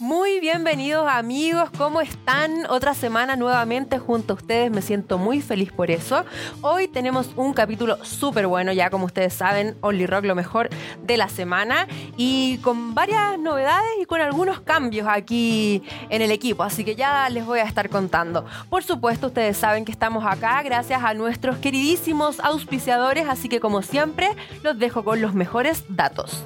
[0.00, 2.64] Muy bienvenidos amigos, ¿cómo están?
[2.70, 6.24] Otra semana nuevamente junto a ustedes, me siento muy feliz por eso.
[6.62, 10.70] Hoy tenemos un capítulo súper bueno, ya como ustedes saben, Only Rock lo mejor
[11.02, 11.86] de la semana
[12.16, 17.28] y con varias novedades y con algunos cambios aquí en el equipo, así que ya
[17.28, 18.46] les voy a estar contando.
[18.70, 23.82] Por supuesto, ustedes saben que estamos acá gracias a nuestros queridísimos auspiciadores, así que como
[23.82, 24.30] siempre,
[24.62, 26.42] los dejo con los mejores datos.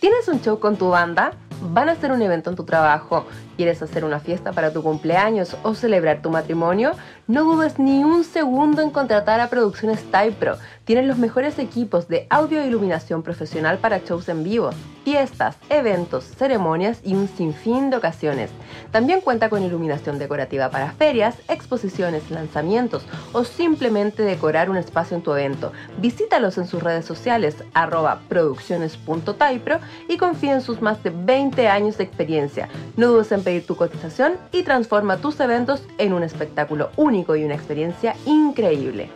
[0.00, 1.32] ¿Tienes un show con tu banda?
[1.60, 3.26] ¿Van a hacer un evento en tu trabajo?
[3.58, 6.92] ¿Quieres hacer una fiesta para tu cumpleaños o celebrar tu matrimonio?
[7.30, 10.56] No dudes ni un segundo en contratar a Producciones Type Pro.
[10.84, 14.70] Tienen los mejores equipos de audio e iluminación profesional para shows en vivo,
[15.04, 18.50] fiestas, eventos, ceremonias y un sinfín de ocasiones.
[18.90, 25.22] También cuenta con iluminación decorativa para ferias, exposiciones, lanzamientos o simplemente decorar un espacio en
[25.22, 25.70] tu evento.
[25.98, 31.96] Visítalos en sus redes sociales arroba producciones.typro y confía en sus más de 20 años
[31.96, 32.68] de experiencia.
[32.96, 37.44] No dudes en pedir tu cotización y transforma tus eventos en un espectáculo único y
[37.44, 39.08] una experiencia increíble.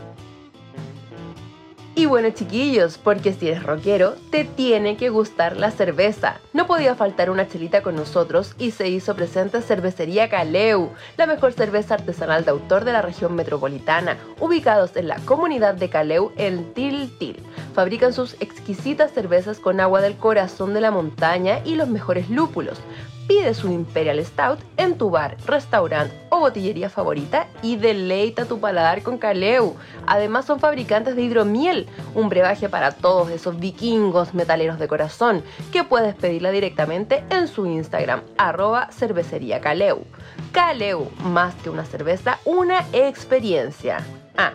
[1.96, 6.40] Y bueno chiquillos, porque si eres rockero, te tiene que gustar la cerveza.
[6.52, 11.52] No podía faltar una chelita con nosotros y se hizo presente Cervecería Caleu, la mejor
[11.52, 16.74] cerveza artesanal de autor de la región metropolitana, ubicados en la comunidad de Caleu en
[16.74, 17.40] Tiltil.
[17.74, 22.80] Fabrican sus exquisitas cervezas con agua del corazón de la montaña y los mejores lúpulos.
[23.26, 29.02] Pide su Imperial Stout en tu bar, restaurante o botillería favorita y deleita tu paladar
[29.02, 29.76] con Caleu.
[30.06, 35.42] Además son fabricantes de hidromiel, un brebaje para todos esos vikingos metaleros de corazón,
[35.72, 40.04] que puedes pedirla directamente en su Instagram, arroba cervecería Caleu.
[40.52, 44.04] Caleu, más que una cerveza, una experiencia.
[44.36, 44.52] Ah,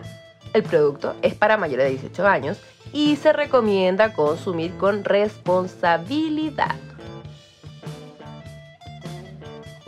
[0.52, 2.58] el producto es para mayores de 18 años
[2.92, 6.76] y se recomienda consumir con responsabilidad.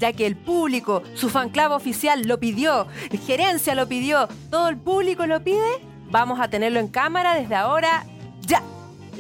[0.02, 2.88] ya que el público, su fan club oficial lo pidió,
[3.24, 5.78] gerencia lo pidió, todo el público lo pide,
[6.10, 8.04] vamos a tenerlo en cámara desde ahora
[8.40, 8.64] ya.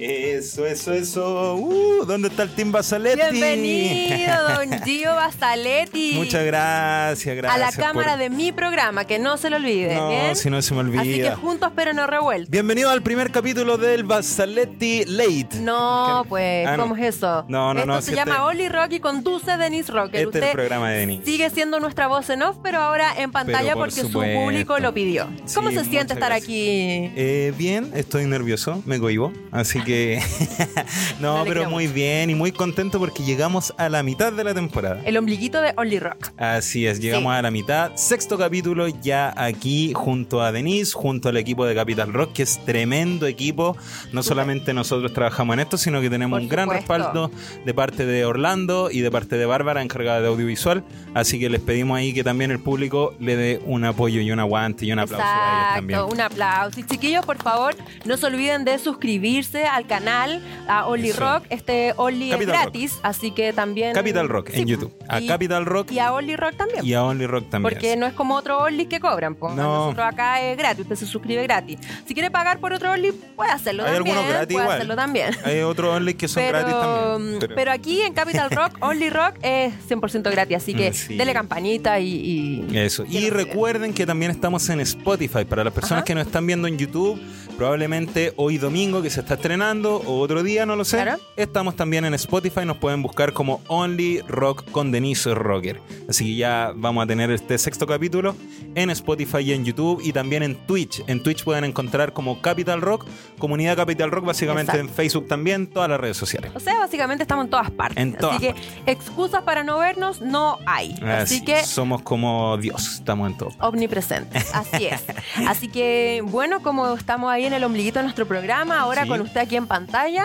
[0.04, 1.54] Eso, eso, eso.
[1.54, 3.20] Uh, ¿Dónde está el Team Basaletti?
[3.30, 6.14] Bienvenido, don Gio Basaletti.
[6.16, 7.54] Muchas gracias, gracias.
[7.54, 9.94] A la cámara de mi programa, que no se lo olvide.
[9.94, 10.34] No, ¿bien?
[10.34, 11.02] si no se me olvida.
[11.02, 12.50] Así que juntos pero no revueltos.
[12.50, 15.60] Bienvenido al primer capítulo del Basaletti Late.
[15.60, 16.28] No, ¿Qué?
[16.30, 16.82] pues, Ah, no.
[16.82, 17.44] ¿cómo es eso?
[17.46, 20.20] No, no, Esto no, se si llama este- Oli Rock y conduce Denise Rocker.
[20.26, 21.20] Este es el programa de Denis.
[21.24, 24.92] sigue siendo nuestra voz en off, pero ahora en pantalla por porque su público lo
[24.92, 25.28] pidió.
[25.54, 26.42] ¿Cómo Sí, se siente estar gracias.
[26.48, 27.12] aquí?
[27.14, 29.91] Eh, bien, estoy nervioso, me cohibo, así que
[31.20, 35.00] no, pero muy bien y muy contento porque llegamos a la mitad de la temporada.
[35.04, 36.30] El ombliguito de Only Rock.
[36.36, 37.38] Así es, llegamos Sí.
[37.38, 37.92] a la mitad.
[37.96, 42.58] Sexto capítulo ya aquí junto a Denise, junto al equipo de Capital Rock, que es
[42.64, 43.76] tremendo equipo.
[44.12, 46.94] No solamente nosotros trabajamos en esto, sino que tenemos Por un gran supuesto.
[46.96, 47.30] respaldo
[47.64, 50.84] de parte de Orlando y de parte de Bárbara, encargada de audiovisual.
[51.14, 54.40] Así que les pedimos ahí que también el público le dé un apoyo y un
[54.40, 56.00] aguante y un aplauso a ellos también.
[56.00, 56.80] Un aplauso.
[56.80, 57.74] Y chiquillos, por favor,
[58.04, 61.20] no se olviden de suscribirse al canal, a Only Eso.
[61.20, 61.44] Rock.
[61.50, 62.62] Este Only Capital es Rock.
[62.72, 63.92] gratis, así que también...
[63.94, 64.92] Capital Rock en YouTube.
[65.08, 66.84] A y- Capital Rock Y a Only Rock también.
[66.84, 67.72] y a Only Rock también.
[67.74, 69.50] Porque no es como otro Only que cobran, po.
[69.50, 69.62] No.
[69.86, 71.78] Nosotros acá es gratis, usted se suscribe gratis.
[72.06, 74.16] Si quiere pagar por otro Only, puede hacerlo Hay también.
[74.16, 74.76] algunos gratis puede igual.
[74.76, 75.30] hacerlo también.
[75.44, 77.36] Hay otros Only que son pero, gratis también.
[77.36, 81.16] mm, pero aquí en Capital Rock, Only Rock es 100% gratis, así que Mm, sí.
[81.16, 82.66] dele campanita y...
[82.70, 83.04] y- Eso.
[83.08, 85.44] Y recuerden que también estamos en Spotify.
[85.44, 86.04] Para las personas Ajá.
[86.04, 87.20] que nos están viendo en YouTube,
[87.56, 90.96] probablemente hoy domingo que se está estrenando o otro día, no lo sé.
[91.02, 91.18] Claro.
[91.36, 92.64] Estamos también en Spotify.
[92.66, 95.80] Nos pueden buscar como Only Rock con Denise Rocker.
[96.08, 98.36] Así que ya vamos a tener este sexto capítulo
[98.74, 101.02] en Spotify y en YouTube y también en Twitch.
[101.06, 103.06] En Twitch pueden encontrar como Capital Rock,
[103.38, 104.88] Comunidad Capital Rock, básicamente Exacto.
[104.90, 106.52] en Facebook también, todas las redes sociales.
[106.54, 107.96] O sea, básicamente estamos en todas partes.
[108.02, 108.54] En todas así que
[108.86, 110.92] excusas para no vernos no hay.
[111.02, 113.50] Así, Así, que somos como Dios, estamos en todo.
[113.60, 114.54] omnipresentes.
[114.54, 115.02] Así es.
[115.48, 119.08] Así que, bueno, como estamos ahí en el ombliguito de nuestro programa, ahora Sí.
[119.08, 120.24] con usted aquí en pantalla,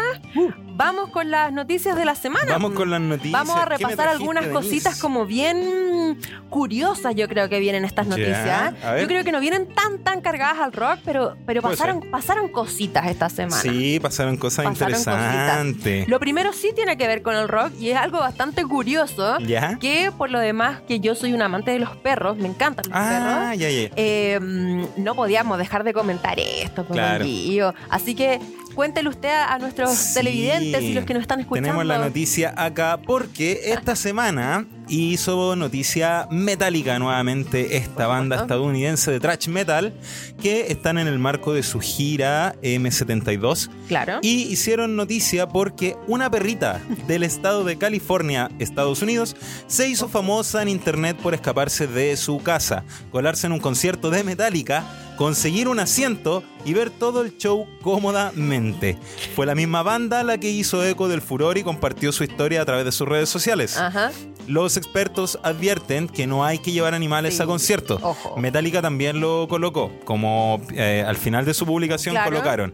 [0.75, 2.45] vamos con las noticias de la semana.
[2.53, 3.31] Vamos con las noticias.
[3.33, 4.61] Vamos a ¿Qué me repasar algunas Denise?
[4.63, 6.17] cositas como bien
[6.49, 8.73] curiosas, yo creo que vienen estas noticias.
[8.83, 9.01] ver.
[9.01, 13.07] Yo creo que no vienen tan tan cargadas al rock, pero, pero pasaron, pasaron cositas
[13.07, 13.61] esta semana.
[13.61, 16.07] Sí, pasaron cosas Pasaron interesantes.
[16.07, 19.37] Lo primero sí tiene que ver con el rock y es algo bastante curioso.
[19.79, 22.93] Que por lo demás, que yo soy un amante de los perros, me encantan los
[22.97, 23.91] Ah, perros.
[23.95, 27.25] eh, mm, no podíamos dejar de comentar esto, pues, Claro.
[27.89, 28.39] Así que
[28.77, 30.13] cuéntele usted a, a nuestros Sí.
[30.13, 31.65] televidentes y los que nos están escuchando.
[31.67, 39.19] Tenemos la noticia acá porque esta semana hizo noticia metálica nuevamente esta banda estadounidense de
[39.19, 39.93] thrash metal
[40.41, 44.19] que están en el marco de su gira M72 Claro.
[44.21, 49.35] y hicieron noticia porque una perrita del estado de California, Estados Unidos,
[49.65, 54.23] se hizo famosa en internet por escaparse de su casa, colarse en un concierto de
[54.23, 54.85] Metallica,
[55.17, 58.97] conseguir un asiento y ver todo el show cómodamente.
[59.35, 62.65] Fue la misma banda la que hizo eco del furor y compartió su historia a
[62.65, 63.77] través de sus redes sociales.
[63.77, 64.11] Ajá.
[64.47, 67.43] Los expertos advierten que no hay que llevar animales Sí.
[67.43, 68.01] a conciertos.
[68.01, 68.37] Ojo.
[68.37, 72.29] Metallica también lo colocó, como eh, al final de su publicación Claro.
[72.31, 72.73] colocaron.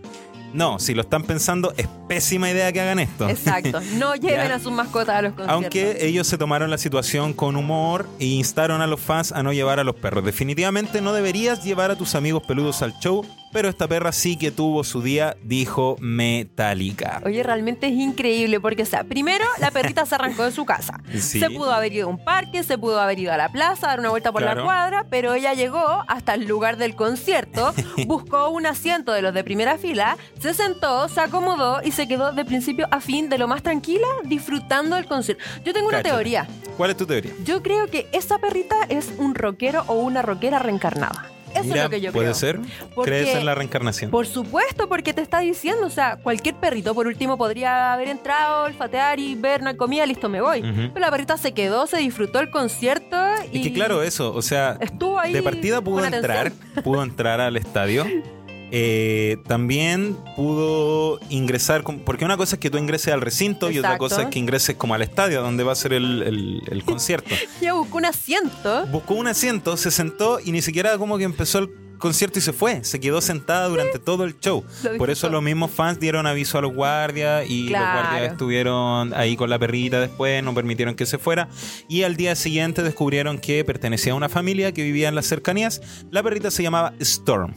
[0.54, 3.28] No, si lo están pensando, es pésima idea que hagan esto.
[3.28, 3.82] Exacto.
[3.94, 5.54] No lleven a sus mascotas a los conciertos.
[5.54, 9.54] Aunque ellos se tomaron la situación con humor e instaron a los fans a no
[9.54, 10.24] llevar a los perros.
[10.24, 14.52] Definitivamente no deberías llevar a tus amigos peludos al show, pero esta perra sí que
[14.52, 17.22] tuvo su día, dijo Metallica.
[17.24, 21.00] Oye, realmente es increíble porque, o sea, primero la perrita se arrancó de su casa.
[21.14, 21.40] Sí.
[21.40, 24.00] Se pudo haber ido a un parque, se pudo haber ido a la plaza, dar
[24.00, 27.74] una vuelta por la cuadra, pero ella llegó hasta el lugar del concierto,
[28.08, 32.34] buscó un asiento de los de primera fila, se sentó, se acomodó y se quedó
[32.34, 35.44] de principio a fin de lo más tranquila disfrutando del concierto.
[35.64, 36.48] Yo tengo una teoría.
[36.76, 37.32] ¿Cuál es tu teoría?
[37.46, 41.33] Yo creo que esa perrita es un rockero o una rockera reencarnada.
[41.54, 42.34] Eso Mira, es lo que yo puede creo.
[42.36, 42.60] ser.
[42.96, 44.12] Porque- ¿Crees en la reencarnación?
[44.12, 48.66] Por supuesto, porque te está diciendo, o sea, cualquier perrito por último podría haber entrado,
[48.66, 50.62] olfatear y ver una comida, listo, me voy.
[50.62, 53.18] Pero la perrita se quedó, se disfrutó el concierto
[53.52, 55.34] y Es que claro, eso, o sea, estuvo ahí.
[55.34, 56.84] de partida pudo entrar, atención.
[56.84, 58.06] pudo entrar al estadio.
[58.76, 63.78] Eh, también pudo ingresar, con- porque una cosa es que tú ingreses al recinto y
[63.78, 66.84] otra cosa es que ingreses como al estadio donde va a ser el, el- el
[66.86, 67.36] concierto.
[67.62, 68.88] Ella buscó un asiento.
[68.88, 72.52] Buscó un asiento, se sentó y ni siquiera como que empezó el concierto y se
[72.52, 72.84] fue.
[72.84, 74.64] Se quedó sentada durante todo el show.
[74.98, 77.86] Por eso los mismos fans dieron aviso a los guardias y Claro.
[78.02, 81.48] los guardias estuvieron ahí con la perrita después, no permitieron que se fuera.
[81.88, 85.80] Y al día siguiente descubrieron que pertenecía a una familia que vivía en las cercanías.
[86.10, 87.54] La perrita se llamaba Storm.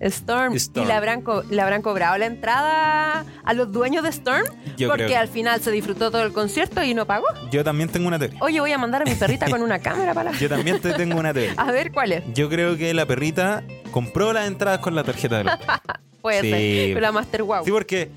[0.00, 0.54] Storm.
[0.54, 0.84] Storm.
[0.84, 4.44] ¿Y le habrán, co- le habrán cobrado la entrada a los dueños de Storm?
[4.76, 7.26] Yo porque creo que- al final se disfrutó todo el concierto y no pagó.
[7.50, 8.38] Yo también tengo una teoría.
[8.42, 10.32] Oye, voy a mandar a mi perrita con una cámara para...
[10.32, 11.54] Yo también te tengo una teoría.
[11.56, 12.22] A ver cuál es.
[12.34, 15.54] Yo creo que la perrita compró las entradas con la tarjeta de los
[16.22, 16.50] Puede Sí.
[16.94, 17.00] ser.
[17.02, 17.64] La Master Wow.
[17.64, 18.10] Sí, porque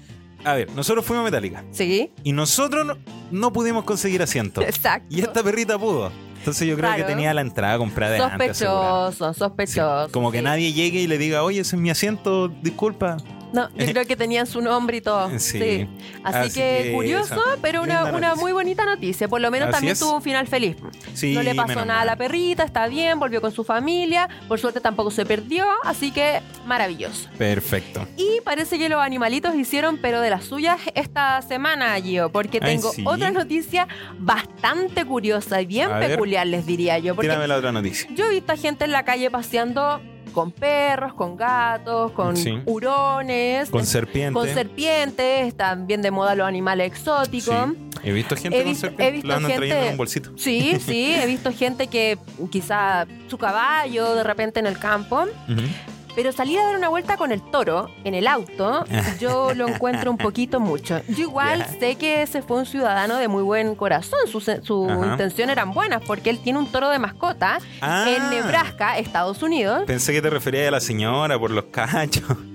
[0.43, 2.97] a ver, nosotros fuimos a Metallica Sí, y nosotros no,
[3.31, 4.61] no pudimos conseguir asiento.
[4.61, 5.05] exacto.
[5.09, 6.11] Y esta perrita pudo.
[6.41, 7.05] Entonces yo creo Claro.
[7.05, 8.57] que tenía la entrada comprada de antes.
[8.57, 10.11] Sospechoso, Sí, sospechoso.
[10.11, 10.43] Como que sí.
[10.43, 13.17] nadie llegue y le diga, oye, ese es mi asiento, disculpa.
[13.53, 15.29] No, yo creo que tenían su nombre y todo.
[15.39, 15.59] Sí.
[15.59, 15.87] Sí.
[16.23, 19.27] Así, Así que, que curioso, esa, pero una, una muy bonita noticia.
[19.27, 19.99] Por lo menos Así también es.
[19.99, 20.75] tuvo un final feliz.
[21.13, 24.29] Sí, no le pasó nada a la perrita, está bien, volvió con su familia.
[24.47, 27.29] Por suerte tampoco se perdió, así que maravilloso.
[27.37, 28.07] Perfecto.
[28.17, 32.75] Y parece que los animalitos hicieron, pero de las suyas esta semana, Gio, porque Ay,
[32.75, 33.03] tengo sí.
[33.05, 33.87] otra noticia
[34.19, 36.11] bastante curiosa y bien A ver.
[36.11, 37.15] peculiar, les diría yo.
[37.15, 38.09] Porque la otra noticia.
[38.13, 42.59] yo he visto a gente en la calle paseando con perros, con gatos, con Sí.
[42.65, 44.33] hurones, Con en- serpiente.
[44.33, 45.53] con serpientes,
[45.85, 47.55] bien de moda los animales exóticos.
[47.71, 47.89] Sí.
[48.03, 49.07] He visto gente He con visto- serpiente.
[49.07, 50.31] he visto andan trayendo gente- en un bolsito.
[50.37, 52.17] Sí, sí, he visto gente que
[52.51, 55.25] quizá su caballo de repente en el campo.
[56.15, 58.85] pero salir a dar una vuelta con el toro en el auto,
[59.19, 61.01] yo lo encuentro un poquito mucho.
[61.07, 65.11] Yo igual sé que ese fue un ciudadano de muy buen corazón, sus su Ajá.
[65.11, 68.05] intenciones eran buenas, porque él tiene un toro de mascota Ah.
[68.07, 69.83] en Nebraska, Estados Unidos.
[69.87, 72.23] Pensé que te referías a la señora por los cachos.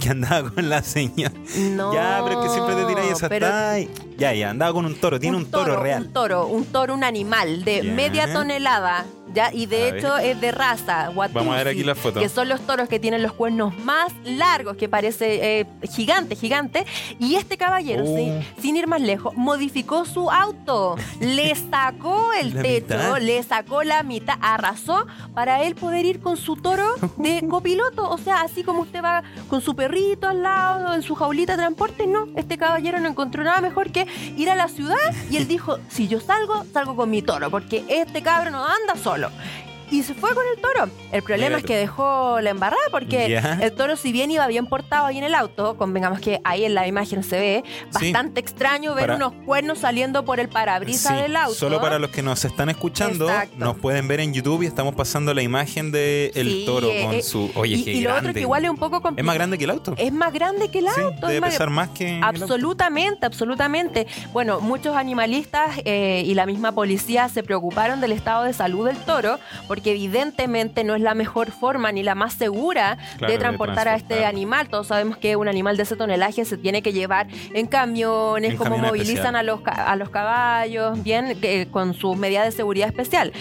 [0.00, 1.32] Que andaba con la señora.
[1.58, 3.88] No, ya, pero es que siempre te tiráis esa pero talla.
[4.16, 5.18] Ya, ya, andaba con un toro.
[5.20, 6.04] Tiene un, toro, real.
[6.04, 9.04] Un toro, un toro, un animal de media tonelada.
[9.34, 12.20] Ya, y de hecho es de raza, Watusi, Vamos a ver aquí la foto.
[12.20, 16.86] Que son los toros que tienen los cuernos más largos, que parece eh, gigante, gigante.
[17.18, 18.16] Y este caballero, Oh.
[18.16, 20.96] sin, sin ir más lejos, modificó su auto.
[21.20, 23.18] Le sacó el techo, mitad.
[23.20, 26.86] le sacó la mitad, arrasó para él poder ir con su toro
[27.16, 28.08] de copiloto.
[28.08, 31.58] O sea, así como usted va con su perrito al lado, en su jaulita de
[31.58, 32.28] transporte, no.
[32.36, 34.96] Este caballero no encontró nada mejor que ir a la ciudad
[35.30, 38.94] y él dijo, si yo salgo, salgo con mi toro, porque este cabro no anda
[39.02, 39.23] solo.
[39.28, 39.73] 知。
[39.94, 40.90] Y se fue con el toro.
[41.12, 45.06] El problema es que dejó la embarrada porque el toro, si bien iba bien portado
[45.06, 48.10] ahí en el auto, convengamos que ahí en la imagen se ve Sí.
[48.10, 51.54] bastante extraño ver Para- unos cuernos saliendo por el parabrisas Sí, del auto.
[51.54, 53.54] Solo para los que nos están escuchando, Exacto.
[53.56, 57.14] nos pueden ver en YouTube y estamos pasando la imagen de el Sí, toro con
[57.14, 57.52] eh, su.
[57.54, 59.26] Oye, y, qué y lo otro que igual es un poco ¿Es complicado.
[59.26, 59.94] más grande que el auto.
[59.96, 61.26] Es más grande que el auto.
[61.28, 62.18] debe es pesar más que.
[62.20, 64.06] Absolutamente, absolutamente.
[64.32, 68.96] Bueno, muchos animalistas eh, y la misma policía se preocuparon del estado de salud del
[68.98, 73.38] toro, porque evidentemente no es la mejor forma ni la más segura Claro, de de
[73.38, 74.68] transportar a este animal.
[74.68, 78.56] Todos sabemos que un animal de ese tonelaje se tiene que llevar en camiones, En
[78.56, 83.32] como movilizan a los, a los caballos, bien, que, con sus medidas de seguridad especial.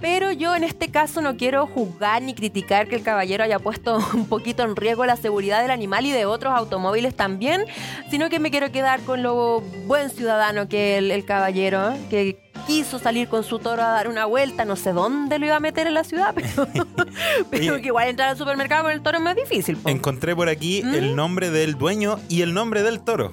[0.00, 3.98] Pero yo en este caso no quiero juzgar ni criticar que el caballero haya puesto
[4.14, 7.64] un poquito en riesgo la seguridad del animal y de otros automóviles también,
[8.10, 11.98] sino que me quiero quedar con lo buen ciudadano que el, el caballero, ¿eh?
[12.10, 15.56] que quiso salir con su toro a dar una vuelta, no sé dónde lo iba
[15.56, 16.68] a meter en la ciudad, pero,
[17.50, 17.82] pero Oye.
[17.82, 19.76] que igual entrar al supermercado con el toro es más difícil.
[19.78, 19.88] po.
[19.88, 20.94] Encontré por aquí ¿Mm?
[20.94, 23.32] el nombre del dueño y el nombre del toro.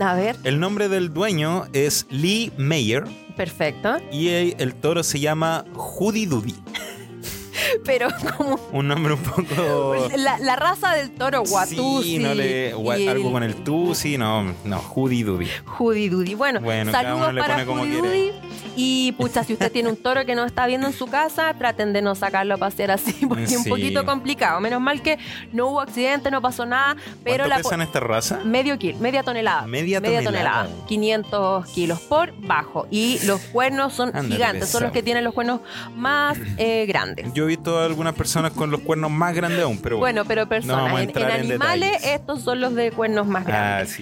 [0.00, 3.04] A ver, El nombre del dueño es Lee Mayer
[3.38, 3.98] perfecto.
[4.12, 6.54] y el, toro se llama Judy Doody.
[7.84, 9.96] Pero como Un nombre un poco.
[10.16, 12.02] la, la raza del toro, Watusi.
[12.02, 12.72] Sí, no le,
[13.08, 15.48] algo con el Tusi, no, no, Judy Doody.
[15.64, 16.34] Judy Dudy.
[16.34, 17.96] Bueno, saludos para Judy.
[17.96, 18.32] Dudy.
[18.80, 21.92] Y pucha, si usted tiene un toro que no está viendo en su casa, traten
[21.92, 24.60] de no sacarlo a pasear así, porque es un poquito complicado.
[24.60, 25.18] Menos mal que
[25.52, 28.38] no hubo accidente, no pasó nada, pero ¿Cuánto la pesan esta raza?
[28.44, 29.66] Medio kilo, media tonelada.
[29.66, 30.68] Media tonelada.
[30.86, 32.86] 500 kilos por bajo.
[32.88, 35.60] Y los cuernos son gigantes, son los que tienen los cuernos
[35.96, 37.32] más eh, grandes.
[37.34, 40.48] Yo he visto a algunas personas con los cuernos más grandes aún, pero Bueno, pero
[40.48, 43.98] personas, en, animales estos son los de cuernos más grandes.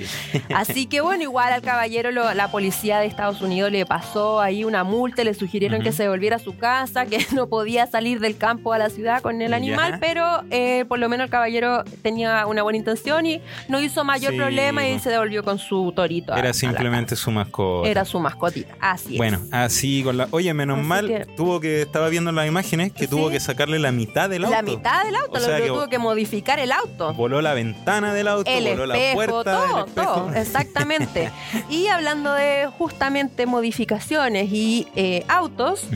[0.55, 4.63] Así que bueno, igual al caballero lo- la policía de Estados Unidos le pasó ahí
[4.65, 8.37] una multa, le sugirieron que se volviera a su casa, que no podía salir del
[8.37, 12.47] campo a la ciudad con el animal, pero eh, por lo menos el caballero tenía
[12.47, 15.03] una buena intención y no hizo mayor Sí, problema y bueno.
[15.03, 16.35] se devolvió con su torito.
[16.35, 17.89] a Era simplemente su mascota.
[17.89, 19.19] Era su mascotita, así es.
[19.19, 20.29] Bueno, así con la.
[20.31, 21.83] Oye, menos Así mal, que- tuvo que.
[21.83, 23.11] Estaba viendo en las imágenes que Sí.
[23.11, 24.55] tuvo que sacarle la mitad del auto.
[24.57, 27.15] La mitad del auto, O lo, sea lo que- tuvo que modificar el auto.
[27.15, 30.15] Voló la ventana del auto, el voló la espejo, puerta todo, del espejo.
[30.15, 31.31] todo, exactamente.
[31.71, 35.87] y hablando de justamente modificaciones y eh, autos,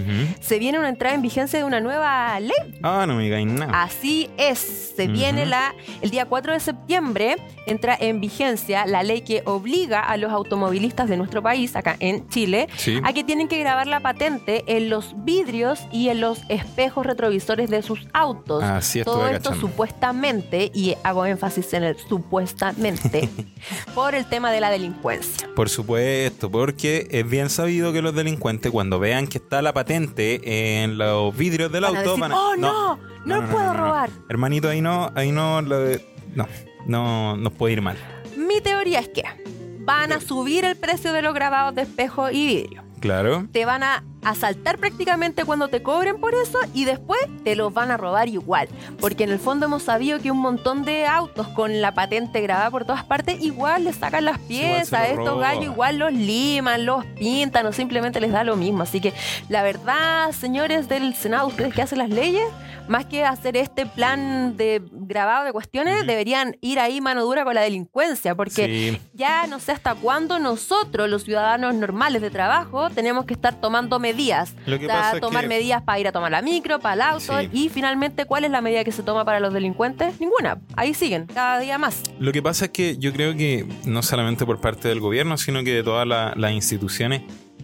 [0.41, 2.51] se viene una entrada en vigencia de una nueva ley.
[2.83, 3.83] Ah, no me digáis nada.
[3.83, 7.37] Así es, se viene la el día 4 de septiembre
[7.67, 12.29] entra en vigencia la ley que obliga a los automovilistas de nuestro país acá en
[12.29, 13.01] Chile Sí.
[13.05, 17.50] a que tienen que grabar la patente en los vidrios y en los espejos retrovisores
[17.57, 18.63] de sus autos.
[18.63, 19.69] Así estuve Todo esto cachando.
[19.69, 23.29] supuestamente, y hago énfasis en el supuestamente,
[23.95, 25.49] por el tema de la delincuencia.
[25.57, 30.83] Por supuesto, porque es bien sabido que los delincuentes cuando vean que está la patente
[30.83, 32.37] en los vidrios del Van a auto decir, van a...
[32.39, 34.11] "Oh, no, no puedo robar".
[34.29, 36.47] Hermanito, ahí no, ahí no, no,
[36.87, 37.97] no, nos puede ir mal.
[38.37, 39.23] Mi Mi teoría es que
[39.81, 42.80] van a subir el precio de los grabados de espejo y vidrio.
[43.01, 43.47] Claro.
[43.51, 47.91] Te van a asaltar prácticamente cuando te cobren por eso y después te los van
[47.91, 48.69] a robar igual.
[49.01, 52.71] Porque en el fondo hemos sabido que un montón de autos con la patente grabada
[52.71, 55.09] por todas partes igual les sacan las piezas.
[55.09, 58.83] Estos gallos igual los liman, los pintan o simplemente les da lo mismo.
[58.83, 59.15] Así que
[59.49, 62.45] la verdad, señores del Senado, ustedes que hacen las leyes,
[62.89, 67.55] más que hacer este plan de grabado de cuestiones, deberían ir ahí mano dura con
[67.55, 68.35] la delincuencia.
[68.35, 69.01] Porque Sí.
[69.15, 73.99] ya no sé hasta cuándo nosotros, los ciudadanos normales de trabajo, tenemos que estar tomando
[73.99, 74.55] medidas.
[74.67, 76.79] Lo que O sea, pasa es tomar que- medidas para ir a tomar la micro,
[76.81, 77.39] para el auto.
[77.41, 77.49] Sí.
[77.53, 80.21] Y finalmente, ¿cuál es la medida que se toma para los delincuentes?
[80.21, 80.61] Ninguna.
[80.77, 82.03] Ahí siguen, cada día más.
[82.19, 85.63] Lo que pasa es que yo creo que no solamente por parte del gobierno, sino
[85.65, 87.23] que de todas la- las instituciones,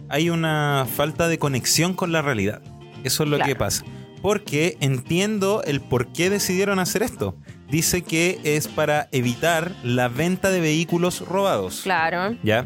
[0.09, 2.61] hay una falta de conexión con la realidad.
[3.03, 3.49] Eso es lo Claro.
[3.49, 3.83] que pasa.
[4.21, 7.35] Porque entiendo el por qué decidieron hacer esto.
[7.69, 11.81] Dice que es para evitar la venta de vehículos robados.
[11.83, 12.37] Claro.
[12.43, 12.65] ¿Ya?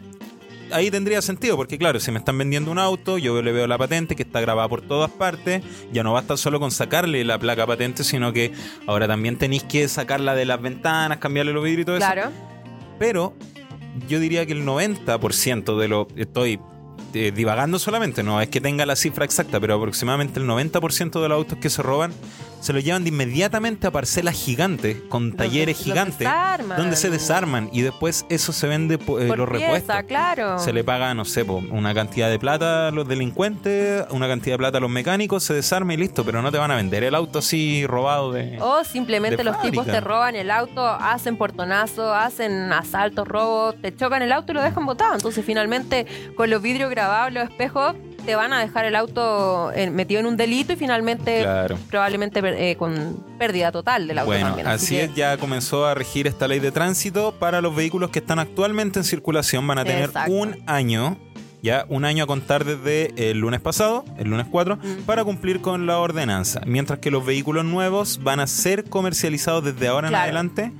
[0.71, 3.77] Ahí tendría sentido, porque claro, si me están vendiendo un auto, yo le veo la
[3.77, 7.67] patente que está grabada por todas partes, ya no basta solo con sacarle la placa
[7.67, 8.53] patente, sino que
[8.87, 12.05] ahora también tenéis que sacarla de las ventanas, cambiarle los vidrios y todo eso.
[12.05, 12.31] Claro.
[12.99, 13.33] Pero
[14.07, 16.07] yo diría que el 90% de lo...
[16.15, 16.59] Estoy
[17.13, 21.29] eh, divagando solamente, no es que tenga la cifra exacta, pero aproximadamente el 90% de
[21.29, 22.13] los autos que se roban
[22.61, 26.77] se los llevan de inmediatamente a parcelas gigantes, con talleres los gigantes, desarman.
[26.77, 29.95] donde se desarman y después eso se vende eh, Por los pieza, repuestos.
[30.07, 30.59] claro.
[30.59, 34.53] Se le paga, no sé, po, una cantidad de plata a los delincuentes, una cantidad
[34.53, 37.03] de plata a los mecánicos, se desarma y listo, pero no te van a vender
[37.03, 38.57] el auto así robado de...
[38.61, 43.95] O simplemente de los tipos te roban el auto, hacen portonazo, hacen asaltos, robos, te
[43.95, 45.15] chocan el auto y lo dejan botado.
[45.15, 49.95] Entonces, finalmente, con los vidrios grabados, los espejos, te van a dejar el auto en-
[49.95, 51.77] metido en un delito y finalmente, Claro.
[51.89, 54.67] probablemente eh, con pérdida total del auto Bueno, también.
[54.67, 58.19] así que- es, ya comenzó a regir esta ley de tránsito para los vehículos que
[58.19, 59.65] están actualmente en circulación.
[59.67, 60.31] Van a tener Exacto.
[60.31, 61.17] un año,
[61.63, 65.01] ya un año a contar desde el lunes pasado, el lunes 4, Mm.
[65.05, 66.61] para cumplir con la ordenanza.
[66.65, 70.71] Mientras que los vehículos nuevos van a ser comercializados desde ahora en adelante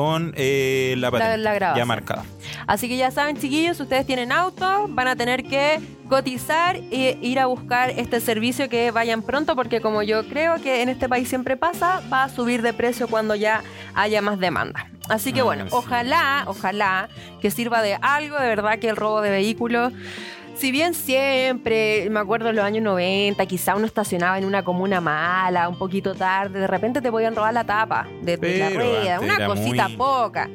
[0.00, 2.24] con eh, la patente la ya marcada.
[2.66, 7.38] Así que ya saben, chiquillos, ustedes tienen auto, van a tener que cotizar e ir
[7.38, 11.28] a buscar este servicio que vayan pronto, porque como yo creo que en este país
[11.28, 13.62] siempre pasa, va a subir de precio cuando ya
[13.94, 14.88] haya más demanda.
[15.10, 15.70] Así que Ah, bueno, sí.
[15.72, 17.08] ojalá, ojalá
[17.42, 19.92] que sirva de algo, de verdad que el robo de vehículos
[20.60, 25.00] si bien siempre, me acuerdo en los años 90, quizá uno estacionaba en una comuna
[25.00, 29.20] mala, un poquito tarde, de repente te podían robar la tapa de, de la rueda,
[29.20, 30.48] una cosita muy- poca.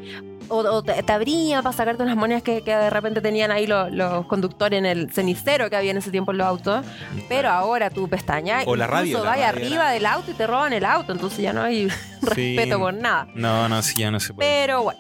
[0.48, 3.66] O, o te, te abrían para sacarte unas monedas que, que de repente tenían ahí
[3.66, 6.86] los, los conductores en el cenicero que había en ese tiempo en los autos.
[7.28, 10.34] Pero ahora tú pestañas O la incluso radio, la vaya radio arriba del auto y
[10.36, 11.88] te roban el auto, entonces ya no hay
[12.22, 13.28] respeto por nada.
[13.34, 14.48] No, no, sí, ya no se puede.
[14.48, 15.00] Pero bueno,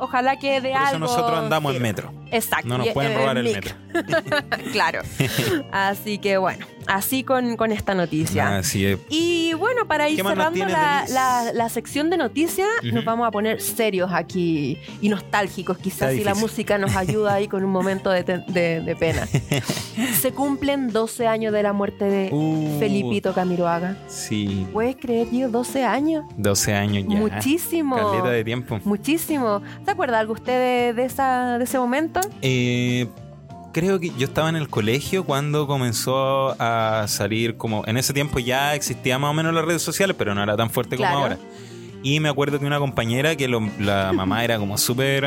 [0.00, 1.88] ojalá que de Por eso algo nosotros andamos en sirva.
[1.88, 2.12] metro.
[2.30, 2.68] Exacto.
[2.68, 3.54] No nos pueden eh, robar el mic.
[3.54, 3.74] metro.
[4.72, 5.00] claro.
[5.72, 8.58] Así que bueno, así con, con esta noticia.
[8.58, 8.98] Así es.
[9.08, 12.68] Y bueno, para ir ¿Qué más nos cerrando tienes, la, la- la sección de noticias,
[12.82, 15.78] nos vamos a poner serios aquí y nostálgicos.
[15.78, 19.26] Quizás si la música nos ayuda ahí con un momento de, de- de pena.
[20.20, 22.78] Se cumplen 12 años de la muerte de Uh.
[22.78, 23.96] Felipito Camiroaga.
[24.08, 25.48] Sí, ¿Puedes creer, tío?
[25.48, 26.24] 12 años.
[26.36, 27.16] 12 años ya.
[27.18, 27.96] Muchísimo.
[27.96, 28.80] Caleta de tiempo.
[28.84, 29.62] Muchísimo.
[29.84, 32.15] ¿Se acuerda algo usted de, de esa, de ese momento?
[32.42, 33.06] Eh,
[33.72, 37.84] creo que yo estaba en el colegio cuando comenzó a salir como...
[37.86, 40.70] En ese tiempo ya existía más o menos las redes sociales, pero no era tan
[40.70, 41.12] fuerte Claro.
[41.14, 41.38] como ahora.
[42.02, 45.24] Y me acuerdo que una compañera que lo- la mamá era como súper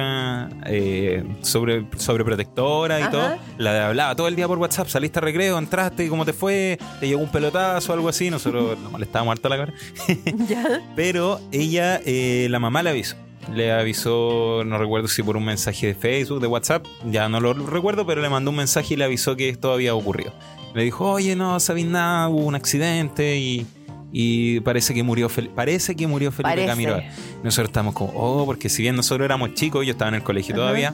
[0.65, 3.11] eh, sobre, sobreprotectora y Ajá.
[3.11, 6.79] todo, la hablaba todo el día por WhatsApp, saliste a recreo, entraste, ¿cómo te fue?
[7.01, 8.29] ¿Te llegó un pelotazo o algo así?
[8.29, 9.73] Nosotros nos molestábamos harto la cara.
[10.95, 13.15] Pero ella, eh, la mamá le avisó.
[13.53, 17.53] Le avisó, no recuerdo si por un mensaje de Facebook, de WhatsApp, ya no lo
[17.53, 20.33] recuerdo, pero le mandó un mensaje y le avisó que esto había ocurrido.
[20.75, 23.65] Le dijo, oye, no sabéis nada, hubo un accidente y,
[24.11, 26.67] y parece que murió Fel- parece que murió Felipe Parece.
[26.67, 27.09] Camiroaga.
[27.43, 30.53] Nosotros estamos como, oh, porque si bien nosotros éramos chicos, yo estaba en el colegio
[30.53, 30.61] Ajá.
[30.61, 30.93] todavía,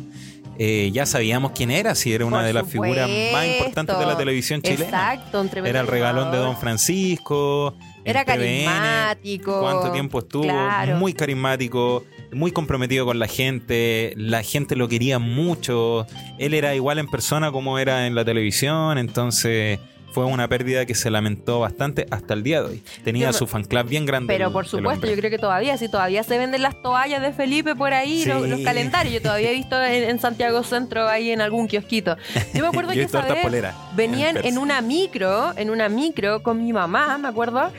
[0.58, 4.06] eh, ya sabíamos quién era, si era una Por de las figuras más importantes de
[4.06, 4.86] la televisión chilena.
[4.86, 6.38] Exacto, un tremendo Era el regalón de.
[6.38, 7.76] Don Francisco.
[8.06, 9.60] Era TVN, carismático.
[9.60, 10.96] cuánto tiempo estuvo, Claro.
[10.98, 16.06] muy carismático, muy comprometido con la gente, la gente lo quería mucho,
[16.38, 19.80] él era igual en persona como era en la televisión, entonces
[20.16, 22.84] fue una pérdida que se lamentó bastante hasta el día de hoy.
[23.04, 24.34] Tenía su fan club bien grande.
[24.34, 27.34] Pero el- por supuesto, yo creo que todavía, sí, todavía se venden las toallas de
[27.34, 28.30] Felipe por ahí, Sí.
[28.30, 29.14] los, los calendarios.
[29.16, 32.16] Yo todavía he visto en, en Santiago Centro, ahí en algún kiosquito.
[32.54, 33.46] Yo me acuerdo Yo que esa vez
[33.94, 37.72] venían en en una micro, en una micro con mi mamá, me acuerdo,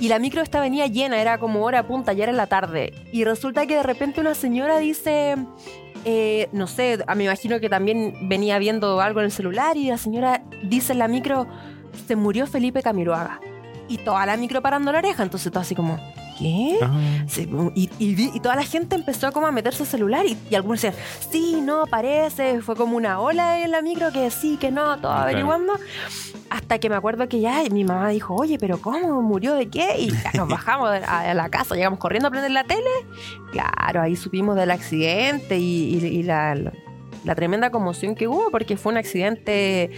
[0.00, 2.94] y la micro esta venía llena, era como hora punta, ya era en la tarde.
[3.12, 5.36] Y resulta que de repente una señora dice,
[6.06, 9.98] eh, no sé, me imagino que también venía viendo algo en el celular y la
[9.98, 11.46] señora dice en la micro,
[12.06, 13.40] se murió Felipe Camiroaga.
[13.86, 15.98] Y toda la micro parando la oreja, entonces todo así como,
[16.38, 16.78] ¿qué?
[16.82, 16.90] Ah.
[17.28, 20.80] Sí, y, y toda la gente empezó como a meterse el celular y, y algunos
[20.80, 24.98] decían, sí, no, parece, fue como una ola en la micro que sí, que no,
[24.98, 25.74] todo averiguando.
[26.48, 29.20] Hasta que me acuerdo que ya mi mamá dijo, oye, pero ¿cómo?
[29.20, 29.96] ¿Murió de qué?
[29.98, 32.90] Y ya nos bajamos a, a la casa, llegamos corriendo a prender la tele.
[33.52, 36.54] Claro, ahí supimos del accidente y la,
[37.24, 39.90] la- tremenda conmoción que hubo, porque fue un accidente,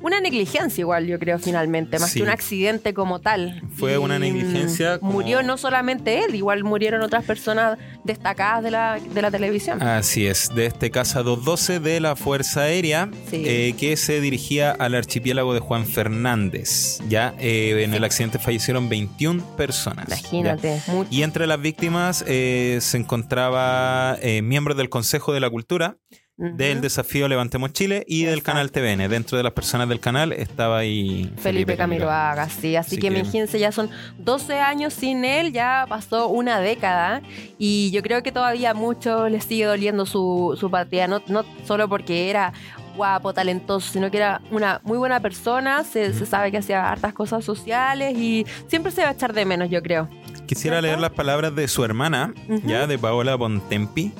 [0.00, 2.18] una negligencia igual, yo creo, finalmente, más Sí.
[2.20, 3.62] que un accidente como tal.
[3.74, 8.98] Fue una negligencia como- Murió no solamente él, igual murieron otras personas destacadas de la,
[9.00, 9.82] de la televisión.
[9.82, 13.42] Así es, de este Casa 212 de la Fuerza Aérea Sí.
[13.46, 16.98] eh, que se dirigía al archipiélago de Juan Fernández.
[17.08, 20.06] Ya eh, en el accidente fallecieron 21 personas.
[20.08, 21.08] Imagínate, mucho.
[21.10, 25.96] Y entre las víctimas eh, se encontraba eh, miembros del Consejo de la Cultura,
[26.36, 29.08] del desafío Levantemos Chile y del canal TVN.
[29.08, 32.74] Dentro de las personas del canal estaba ahí Felipe Camiroaga, sí.
[32.76, 37.22] Así, Así que, que- imagínense, ya son 12 años sin él, ya pasó una década.
[37.58, 41.44] Y yo creo que todavía a muchos les sigue doliendo su, su partida, no, no
[41.66, 42.52] solo porque era
[42.96, 47.12] guapo, talentoso, sino que era una muy buena persona, se, se sabe que hacía hartas
[47.12, 50.08] cosas sociales y siempre se va a echar de menos, yo creo.
[50.46, 52.32] Quisiera leer las palabras de su hermana,
[52.64, 54.12] ya de Paola Bontempi,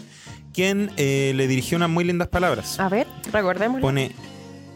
[0.54, 2.78] quien eh, le dirigió unas muy lindas palabras.
[2.80, 3.80] A ver, recordemos.
[3.80, 4.12] Pone,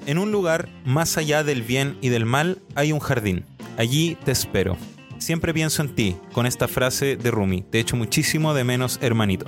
[0.07, 3.45] en un lugar más allá del bien y del mal hay un jardín.
[3.79, 4.77] Allí te espero.
[5.19, 7.63] Siempre pienso en ti, con esta frase de Rumi.
[7.63, 9.47] Te echo muchísimo de menos, hermanito.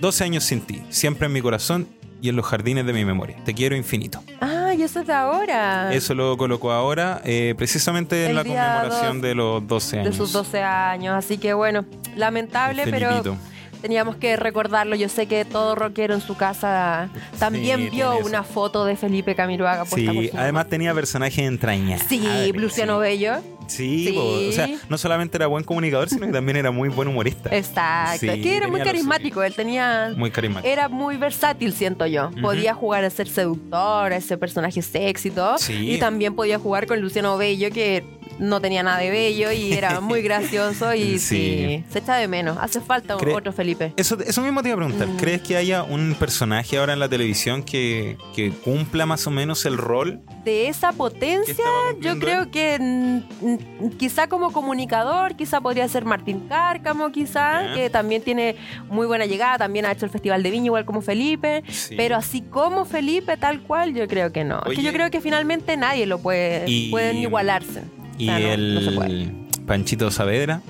[0.00, 1.88] 12 años sin ti, siempre en mi corazón
[2.22, 3.36] y en los jardines de mi memoria.
[3.44, 4.22] Te quiero infinito.
[4.40, 5.92] Ah, y eso es de ahora.
[5.94, 9.96] Eso lo colocó ahora, eh, precisamente en El la día conmemoración dos de los 12
[9.96, 10.16] de años.
[10.16, 11.14] sus 12 años.
[11.16, 11.84] Así que bueno,
[12.16, 13.36] lamentable, de pero Felipito.
[13.80, 14.96] Teníamos que recordarlo.
[14.96, 19.34] Yo sé que todo rockero en su casa también Sí, vio una foto de Felipe
[19.34, 22.06] Camiroaga puesta Sí, además tenía personajes entrañables.
[22.08, 23.36] Sí, Luciano Bello.
[23.66, 24.12] Sí, Sí.
[24.14, 27.50] po, o sea, no solamente era buen comunicador, sino que también era muy buen humorista.
[27.56, 28.18] Exacto.
[28.18, 29.42] Sí, Es que era muy carismático.
[29.44, 30.12] Él tenía.
[30.16, 30.68] Muy carismático.
[30.72, 32.30] Era muy versátil, siento yo.
[32.42, 35.56] Podía jugar a ser seductor, a ese personaje sexy y todo.
[35.58, 35.92] Sí.
[35.92, 38.04] Y también podía jugar con Luciano Bello, que
[38.40, 40.94] no tenía nada de bello y era muy gracioso.
[40.94, 41.84] Y sí, Sí.
[41.90, 42.58] se echa de menos.
[42.60, 43.92] Hace falta otro Felipe.
[43.96, 45.06] Eso, eso mismo te iba a preguntar.
[45.08, 45.16] Mm.
[45.16, 49.64] ¿Crees que haya un personaje ahora en la televisión que, que cumpla más o menos
[49.66, 50.20] el rol?
[50.44, 51.64] De esa potencia,
[52.00, 52.50] yo creo él?
[52.50, 58.56] que mm, quizá como comunicador, quizá podría ser Martín Cárcamo, quizá, que también tiene
[58.88, 61.94] muy buena llegada, también ha hecho el Festival de Viña igual como Felipe, Sí.
[61.96, 64.62] pero así como Felipe tal cual, yo creo que no.
[64.66, 67.82] Es que yo creo que finalmente nadie lo puede, Y- pueden igualarse.
[68.20, 69.28] Y O sea, no- el no se puede.
[69.66, 70.60] Panchito Saavedra,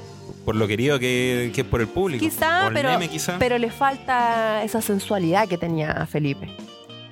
[0.44, 2.24] por lo querido que, que es por el público.
[2.24, 3.36] Quizá, el pero, meme, quizá.
[3.38, 6.48] pero le falta esa sensualidad que tenía Felipe,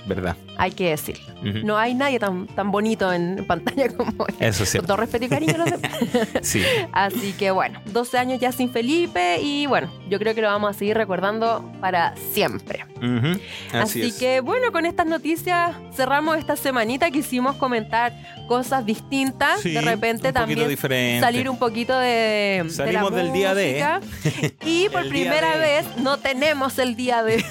[0.08, 0.36] Verdad.
[0.56, 1.24] hay que decirlo.
[1.40, 1.58] Ujú.
[1.64, 4.34] No hay nadie tan, tan bonito en pantalla como él.
[4.40, 4.86] Eso es Con cierto.
[4.88, 5.54] todo respeto y cariño.
[6.42, 6.62] Sí.
[6.92, 10.70] Así que bueno, 12 años ya sin Felipe y bueno, yo creo que lo vamos
[10.74, 12.84] a seguir recordando para siempre.
[12.96, 13.38] Ujú.
[13.72, 14.14] Así, Así, es.
[14.14, 17.10] que bueno, con estas noticias cerramos esta semanita.
[17.10, 18.12] Quisimos comentar
[18.48, 19.60] cosas distintas.
[19.60, 21.20] Sí, de repente también diferente.
[21.20, 24.54] salir un poquito de, de la Salimos del día de, ¿eh?
[24.64, 25.58] Y por primera de.
[25.60, 27.44] vez no tenemos el día de.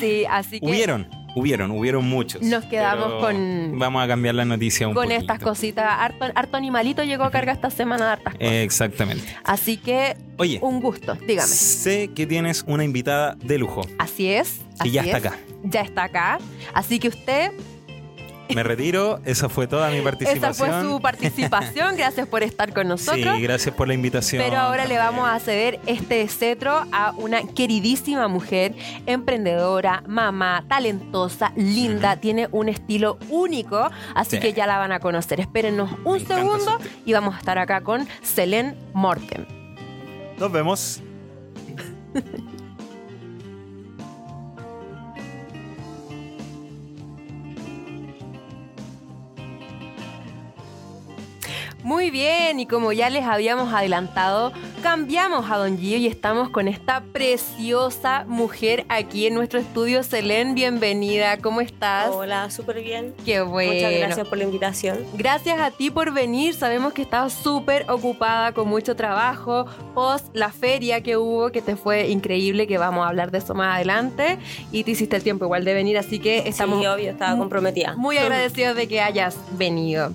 [0.00, 2.42] sí, así que Hubieron, hubieron, hubieron muchos.
[2.42, 5.20] Nos quedamos con- Vamos a cambiar la noticia un con poquito.
[5.20, 8.48] estas cositas, harto, harto animalito llegó a carga esta semana de hartas cosas.
[8.52, 9.36] Exactamente.
[9.44, 11.48] Así que Oye, un gusto, dígame.
[11.48, 13.82] sé que tienes una invitada de lujo.
[13.98, 14.60] Así es.
[14.84, 15.26] Y ya está es.
[15.26, 15.36] acá.
[15.64, 16.38] Ya está acá.
[16.72, 17.52] Así que usted,
[18.54, 20.54] Me retiro, esa fue toda mi esa participación.
[20.54, 21.96] fue su participación.
[21.96, 23.36] Gracias por estar con nosotros.
[23.36, 24.42] Sí, gracias por la invitación.
[24.44, 28.74] Pero ahora le vamos a ceder este cetro a una queridísima mujer,
[29.06, 34.40] emprendedora, mamá, talentosa, linda, tiene un estilo único, así Sí.
[34.40, 35.40] que ya la van a conocer.
[35.40, 39.46] Espérenos un Me segundo y vamos a estar acá con Selene Morten.
[40.38, 41.02] Nos vemos.
[51.84, 56.66] Muy bien, y como ya les habíamos adelantado, cambiamos a Don Gio y estamos con
[56.66, 60.02] esta preciosa mujer aquí en nuestro estudio.
[60.02, 62.08] Selene, bienvenida, ¿cómo estás?
[62.10, 63.12] Hola, súper bien.
[63.26, 63.74] Qué bueno.
[63.74, 64.98] Muchas gracias por la invitación.
[65.12, 66.54] Gracias a ti por venir.
[66.54, 69.66] Sabemos que estabas súper ocupada con mucho trabajo.
[69.94, 73.52] Post la feria que hubo, que te fue increíble, que vamos a hablar de eso
[73.52, 74.38] más adelante.
[74.72, 77.94] Y te hiciste el tiempo igual de venir, así que estamos sí, obvio, estaba comprometida.
[77.94, 80.14] muy agradecidos de que hayas venido.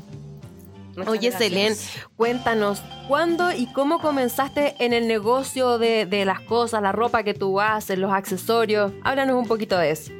[0.96, 1.32] Muchas Oye.
[1.32, 1.76] Selén,
[2.16, 7.34] cuéntanos, ¿cuándo y cómo comenzaste en el negocio de, de las cosas, la ropa que
[7.34, 8.92] tú haces, los accesorios?
[9.04, 10.12] Háblanos un poquito de eso.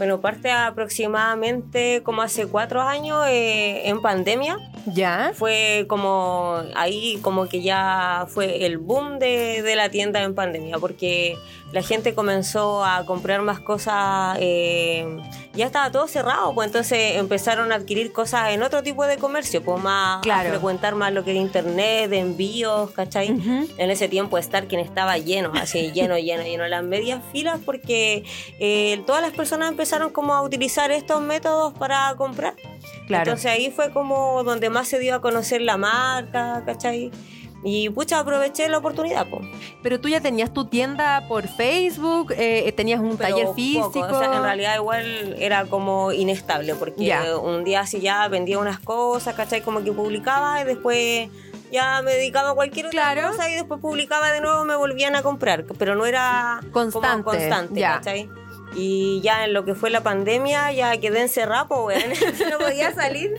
[0.00, 4.56] Bueno, parte aproximadamente como hace cuatro años eh, en pandemia.
[4.86, 5.32] ¿Ya?
[5.34, 10.78] Fue como ahí como que ya fue el boom de, de la tienda en pandemia
[10.78, 11.36] porque
[11.72, 15.06] la gente comenzó a comprar más cosas, eh,
[15.54, 19.62] ya estaba todo cerrado, pues entonces empezaron a adquirir cosas en otro tipo de comercio,
[19.62, 20.48] pues más Claro.
[20.48, 23.28] a frecuentar más lo que era internet, envíos, ¿cachai?
[23.78, 28.24] En ese tiempo estar quien estaba lleno, así lleno, lleno, lleno, las medias filas porque
[28.58, 32.54] eh, todas las personas empezaron como a utilizar estos métodos para comprar.
[33.06, 33.24] Claro.
[33.30, 37.10] Entonces ahí fue como donde más se dio a conocer la marca, ¿cachai?
[37.62, 39.46] Y pucha, aproveché la oportunidad, pues.
[39.82, 44.06] Pero tú ya tenías tu tienda por Facebook, eh, tenías un Pero taller poco, físico.
[44.10, 47.36] O sea, en realidad igual era como inestable, porque Ya.
[47.36, 49.60] un día así ya vendía unas cosas, ¿cachai?
[49.60, 51.28] Como que publicaba y después
[51.70, 53.28] ya me dedicaba a cualquier otra Claro.
[53.28, 57.24] cosa y después publicaba de nuevo, me volvían a comprar, pero no era como Constante,
[57.24, 57.94] constante, ya.
[57.96, 58.28] ¿cachai?
[58.74, 62.04] Y ya en lo que fue la pandemia ya quedé encerrada, pues
[62.50, 63.34] no podía salir.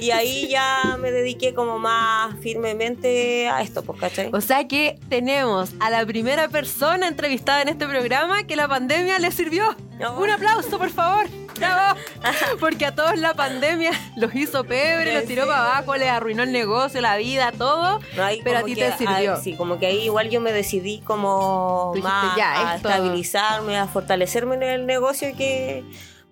[0.00, 4.30] Y ahí ya me dediqué como más firmemente a esto, pues, ¿cachai?
[4.32, 9.18] O sea que tenemos a la primera persona entrevistada en este programa que la pandemia
[9.18, 9.76] le sirvió.
[10.02, 10.18] No.
[10.20, 11.26] Un aplauso, por favor.
[11.58, 11.98] Bravo.
[12.60, 16.50] Porque a todos la pandemia los hizo pebre, los tiró para abajo, les arruinó el
[16.52, 18.00] negocio, la vida, todo.
[18.16, 19.34] No, Pero a ti te sirvió.
[19.34, 23.78] ah, sí, como que ahí igual yo me decidí como dijiste, más ya, a estabilizarme,
[23.78, 25.84] a fortalecerme en el negocio que...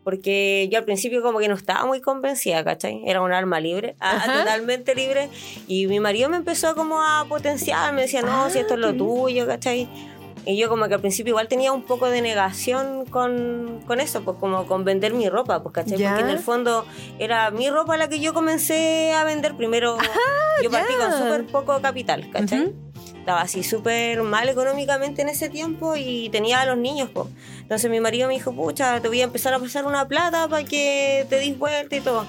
[0.02, 3.02] Porque yo al principio como que no estaba muy convencida, ¿cachai?
[3.06, 4.38] Era un arma libre, a- Ajá.
[4.40, 5.28] totalmente libre.
[5.68, 8.80] Y mi marido me empezó como a potenciar, me decía, no, Ah, si esto es
[8.80, 8.98] lo bien.
[8.98, 9.88] tuyo, ¿cachai?
[10.46, 14.22] Y yo como que al principio igual tenía un poco de negación con, con eso,
[14.22, 15.98] pues como con vender mi ropa, pues, ¿cachai?
[15.98, 16.10] Ya.
[16.10, 16.86] Porque en el fondo
[17.18, 19.98] era mi ropa la que yo comencé a vender primero.
[20.62, 22.62] yo partí con súper poco capital, ¿cachai?
[22.62, 22.74] Ujú.
[23.18, 27.26] Estaba así súper mal económicamente en ese tiempo y tenía a los niños, pues.
[27.60, 30.64] Entonces mi marido me dijo, pucha, te voy a empezar a pasar una plata para
[30.64, 32.24] que te dis vuelta y todo.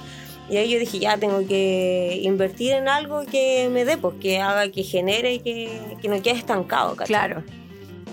[0.50, 4.42] Y ahí yo dije, ya tengo que invertir en algo que me dé, pues que
[4.42, 7.08] haga, que genere y que, que no quede estancado, ¿cachai?
[7.08, 7.44] Claro.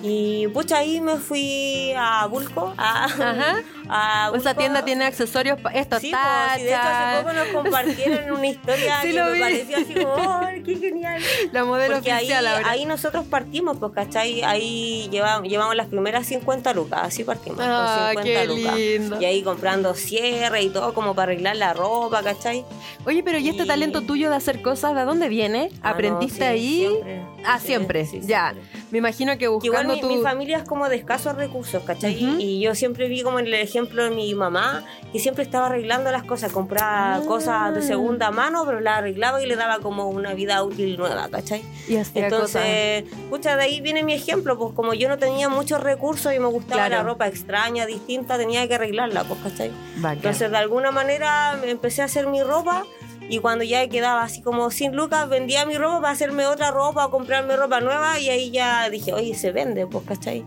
[0.03, 3.57] Y pucha, ahí me fui a Bulco, a, Ajá.
[3.89, 8.47] a Esa tienda tiene accesorios, esto, Sí, pues, de hecho hace poco nos compartieron una
[8.47, 9.41] historia Sí, que lo me vi.
[9.41, 10.15] pareció así como,
[10.47, 11.21] ¡ay, qué genial!
[11.53, 12.71] la modelo Porque ahí, oficial ahora.
[12.71, 14.43] ahí nosotros partimos, pues, ¿cachai?
[14.43, 18.77] Ahí llevamos, llevamos las primeras 50 lucas, así partimos, Ah, con qué 50 lucas.
[18.79, 19.21] lindo.
[19.21, 22.65] Y ahí comprando cierre y todo como para arreglar la ropa, ¿cachai?
[23.05, 25.71] Oye, pero ¿y este y- talento tuyo de hacer cosas, de dónde viene?
[25.83, 26.79] Ah, no, ¿Aprendiste sí, ahí?
[26.89, 27.23] siempre.
[27.45, 28.07] Ah, siempre.
[28.07, 28.53] sí, ya.
[28.53, 28.78] siempre.
[28.91, 30.09] Me imagino que Que Igual buscando mi, tu...
[30.09, 32.17] mi familia es como de escasos recursos, ¿cachai?
[32.25, 32.37] Ujú.
[32.41, 36.11] Y yo siempre vi como en el ejemplo de mi mamá, que siempre estaba arreglando
[36.11, 37.21] las cosas, compraba Ah.
[37.27, 41.29] cosas de segunda mano, pero las arreglaba y le daba como una vida útil nueva,
[41.29, 41.63] ¿cachai?
[41.89, 41.97] Y.
[42.15, 46.39] Entonces, pucha, de ahí viene mi ejemplo, pues como yo no tenía muchos recursos y
[46.39, 46.97] me gustaba Claro.
[46.97, 49.71] la ropa extraña, distinta, tenía que arreglarla, pues, ¿cachai?
[49.97, 50.17] Bacán.
[50.17, 52.85] Entonces, de alguna manera empecé a hacer mi ropa
[53.29, 57.07] y cuando ya quedaba así como sin lucas, vendía mi ropa para hacerme otra ropa
[57.07, 60.45] o comprarme ropa nueva y ahí ya dije, oye, se vende, pues, ¿cachai?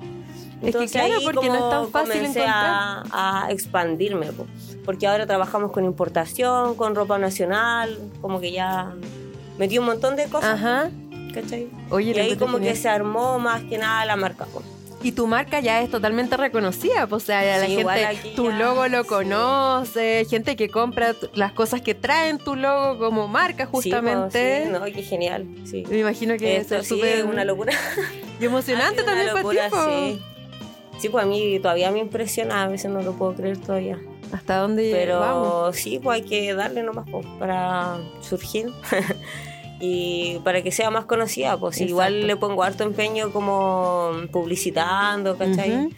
[0.62, 4.48] Es que claro, ahí porque no es como tan fácil comencé a, a expandirme, pues,
[4.86, 8.94] porque ahora trabajamos con importación, con ropa nacional, como que ya
[9.58, 10.90] metí un montón de cosas, Ajá.
[11.34, 11.68] ¿cachai?
[11.90, 14.46] Oye, Y ahí como que se armó más que nada la marca.
[14.54, 14.66] pues.
[15.04, 18.50] Y tu marca ya es totalmente reconocida, o sea, ya la Sí, gente, aquí tu
[18.52, 19.10] logo lo sí.
[19.10, 24.60] conoce, gente que compra las cosas que traen tu logo como marca justamente.
[24.62, 25.48] Sí, sí, no, qué genial.
[25.66, 25.84] Sí.
[25.90, 27.74] Me imagino que Esto es súper una locura.
[28.40, 30.22] y emocionante también una para ti, locura, sí.
[31.00, 33.98] Sí, pues a mí todavía me impresiona, a veces no lo puedo creer todavía.
[34.32, 35.76] Hasta dónde Pero vamos.
[35.76, 38.72] sí, pues hay que darle nomás pues, para surgir
[39.82, 41.58] y para que sea más conocida.
[41.58, 41.90] Pues Exacto.
[41.90, 45.90] igual le pongo harto empeño como publicitando, ¿cachai?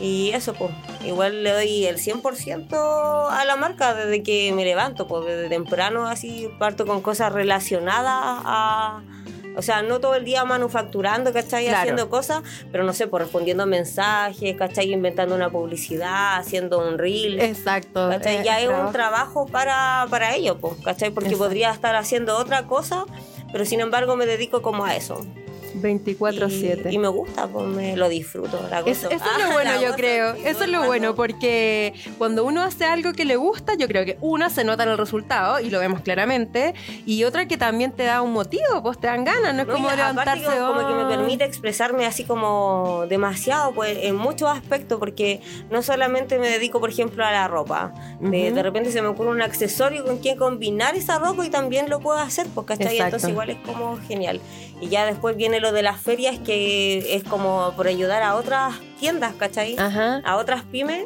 [0.00, 0.70] Y eso, pues,
[1.04, 6.06] igual le doy el 100% a la marca desde que me levanto, pues desde temprano
[6.06, 9.02] así parto con cosas relacionadas a...
[9.58, 11.64] O sea, no todo el día manufacturando, ¿cachai?
[11.64, 11.78] Claro.
[11.78, 14.92] Haciendo cosas, pero no sé, pues respondiendo mensajes, ¿cachai?
[14.92, 17.40] Inventando una publicidad, haciendo un reel.
[17.40, 18.08] Exacto.
[18.08, 18.36] ¿cachai?
[18.36, 21.10] eh, ya es un trabajo para, para ellos, pues, ¿cachai?
[21.10, 21.44] Porque Exacto.
[21.44, 23.04] podría estar haciendo otra cosa,
[23.50, 25.26] pero sin embargo me dedico como a eso.
[25.80, 26.90] 24-7.
[26.90, 28.60] Y, y me gusta, pues me lo disfruto.
[28.70, 30.34] La Es- eso es lo bueno, yo creo.
[30.34, 34.18] Eso es lo bueno, porque cuando uno hace algo que le gusta, yo creo que
[34.20, 36.74] una se nota en el resultado y lo vemos claramente,
[37.06, 39.74] y otra que también te da un motivo, pues te dan ganas, no es No,
[39.74, 41.08] como levantarse como, como que me "Oh".
[41.08, 46.90] permite expresarme así como demasiado pues en muchos aspectos porque no solamente me dedico por
[46.90, 48.54] ejemplo a la ropa de, Ujú.
[48.54, 52.00] de repente se me ocurre un accesorio con quien combinar esa ropa y también lo
[52.00, 52.86] puedo hacer pues ¿cachai?
[52.86, 53.04] Exacto.
[53.04, 54.40] entonces igual es como genial
[54.80, 58.74] y ya después viene lo de las ferias que es como por ayudar a otras
[59.00, 59.76] tiendas ¿cachai?
[59.78, 61.04] Ajá, a otras pymes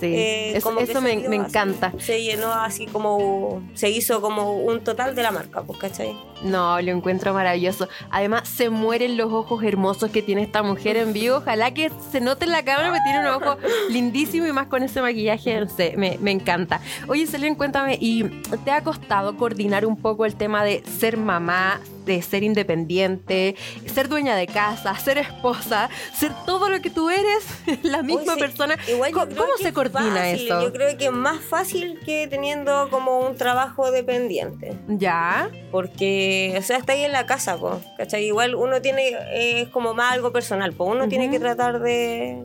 [0.00, 0.06] sí.
[0.14, 1.92] eh, eso como eso me, me así, encanta.
[1.98, 6.16] se llenó así como se hizo como un total de la marca pues ¿cachai?
[6.42, 7.88] No, lo encuentro maravilloso.
[8.10, 11.36] Además, se mueren los ojos hermosos que tiene esta mujer en vivo.
[11.36, 13.56] Ojalá que se note en la cámara, que tiene un ojo
[13.90, 16.80] lindísimo y más con ese maquillaje, no sé, me, me encanta.
[17.08, 18.24] Oye, Selene, cuéntame, ¿y
[18.64, 23.54] te ha costado coordinar un poco el tema de ser mamá, de ser independiente,
[23.86, 27.44] ser dueña de casa, ser esposa, ser todo lo que tú eres,
[27.82, 28.40] la misma Uy, sí.
[28.40, 28.76] persona?
[28.88, 30.46] Igual ¿Cómo, se coordina fácil.
[30.46, 30.62] eso?
[30.62, 34.76] Yo creo que es más fácil que teniendo como un trabajo dependiente.
[34.88, 35.48] ¿Ya?
[35.70, 38.24] Porque, o sea, está ahí en la casa, po, ¿cachai?
[38.24, 42.44] Igual uno tiene, eh, es como más algo personal, pues uno tiene que tratar de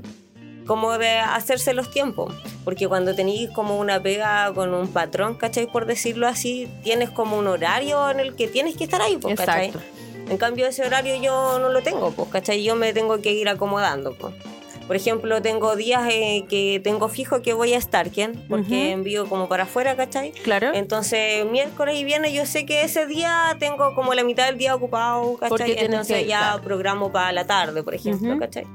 [0.66, 2.34] como de hacerse los tiempos,
[2.66, 5.66] porque cuando tenéis como una pega con un patrón, ¿cachai?
[5.66, 9.38] Por decirlo así, tienes como un horario en el que tienes que estar ahí, pues,
[9.38, 9.72] ¿cachai?
[10.30, 12.62] En cambio, ese horario yo no lo tengo, pues, ¿cachai?
[12.64, 14.34] Yo me tengo que ir acomodando, pues.
[14.88, 18.42] Por ejemplo, tengo días eh, que tengo fijo que voy a estar, ¿quién?
[18.48, 18.94] Porque Ujú.
[18.94, 20.32] envío como para afuera, ¿cachai?
[20.32, 20.72] Claro.
[20.74, 24.74] Entonces, miércoles y viernes yo sé que ese día tengo como la mitad del día
[24.74, 25.76] ocupado, ¿cachai?
[25.78, 26.64] Entonces que- ya claro.
[26.64, 28.38] programo para la tarde, por ejemplo.
[28.40, 28.66] ¿cachai?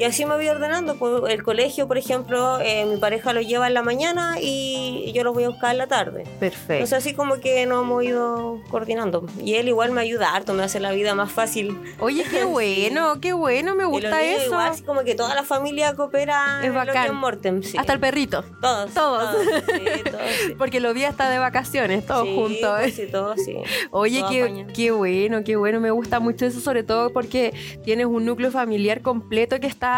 [0.00, 3.66] Y así me voy ordenando, pues el colegio, por ejemplo, eh, mi pareja lo lleva
[3.66, 6.24] en la mañana y yo lo voy a buscar en la tarde.
[6.40, 6.72] Perfecto.
[6.72, 9.26] Entonces así como que nos hemos ido coordinando.
[9.44, 11.78] Y él igual me ayuda harto, me hace la vida más fácil.
[11.98, 14.46] Oye, qué bueno, qué bueno, me gusta eso.
[14.46, 17.14] Igual, así como que toda la familia coopera Es lo bacán.
[17.14, 17.76] Mortem, sí.
[17.76, 18.42] Hasta el perrito.
[18.62, 18.94] Todos.
[18.94, 19.36] Todos.
[19.44, 20.54] sí, todos, sí.
[20.56, 22.78] Porque los días está de vacaciones, todos juntos.
[22.78, 23.54] pues sí, todos, sí.
[23.90, 25.78] Oye, Todos qué, qué bueno, qué bueno.
[25.78, 27.52] Me gusta mucho eso, sobre todo porque
[27.84, 29.89] tienes un núcleo familiar completo que está.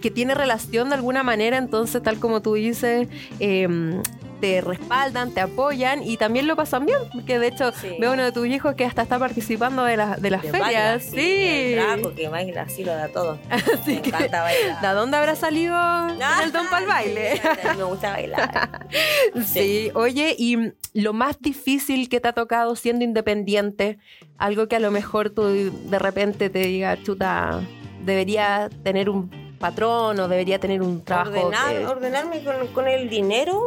[0.00, 1.56] Que tiene relación de alguna manera.
[1.58, 3.08] Entonces, tal como tú dices,
[3.40, 4.02] em,
[4.40, 6.98] te respaldan, te apoyan y también lo pasan bien.
[7.14, 7.90] Porque de hecho, Sí.
[8.00, 10.66] veo uno de tus hijos que hasta está participando de, las de las De ferias.
[10.66, 11.72] baila, sí.
[11.74, 13.38] Trapo que baila, sí lo da todo.
[13.50, 14.80] Así me que, encanta bailar.
[14.80, 15.76] ¿De dónde habrá salido
[16.42, 17.36] el don para el baile?
[17.36, 18.88] Sí, me gusta bailar.
[19.46, 23.98] Sí, oye, y lo más difícil que te ha tocado siendo independiente,
[24.38, 25.44] algo que a lo mejor tú
[25.88, 27.60] de repente te diga, chuta,
[28.02, 31.30] debería tener un patrón o debería tener un trabajo.
[31.30, 33.58] Ordenar, que- ordenarme con, con el dinero,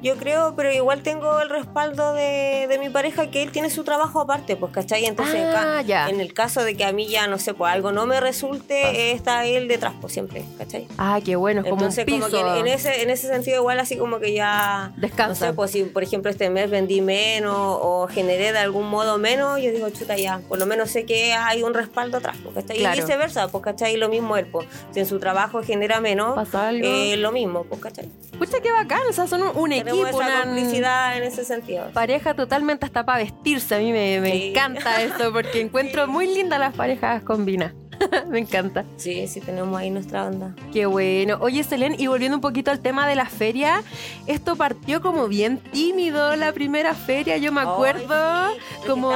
[0.00, 3.84] yo creo, pero igual tengo el respaldo de, de mi pareja que él tiene su
[3.84, 5.04] trabajo aparte, pues, ¿cachai?
[5.04, 6.08] Entonces, Ah, acá, ya.
[6.08, 9.10] en el caso de que a mí ya, no sé, pues algo no me resulte,
[9.10, 10.86] eh, está él detrás, pues siempre, ¿cachai?
[10.96, 12.36] Ah, qué bueno, es como Entonces, un como piso.
[12.44, 14.92] que en, en ese, en ese sentido, igual así como que ya.
[14.96, 15.46] Descansa.
[15.46, 19.18] No sé, pues si por ejemplo este mes vendí menos o generé de algún modo
[19.18, 22.54] menos, yo digo, chuta, ya, por lo menos sé que hay un respaldo atrás, pues,
[22.54, 22.78] ¿cachai?
[22.78, 22.96] Claro.
[22.96, 23.96] Y viceversa, pues, ¿cachai?
[23.96, 26.36] Lo mismo él, pues, si en su trabajo genera menos,
[26.82, 28.10] eh, lo mismo, pues, ¿cachai?
[28.38, 31.86] Pucha, qué bacán, o sea, son un, equipo, esa una complicidad en ese sentido.
[31.94, 33.74] pareja totalmente hasta para vestirse.
[33.76, 34.48] A mí me, me Sí.
[34.50, 37.74] encanta eso porque encuentro muy lindas las parejas combinadas.
[38.28, 38.84] me encanta.
[38.96, 40.54] Sí, sí, tenemos ahí nuestra onda.
[40.72, 41.38] Qué bueno.
[41.40, 43.82] Oye, Selene, y volviendo un poquito al tema de la feria,
[44.26, 48.14] esto partió como bien tímido la primera feria, yo me acuerdo.
[48.14, 49.12] Ay, sí, porque como,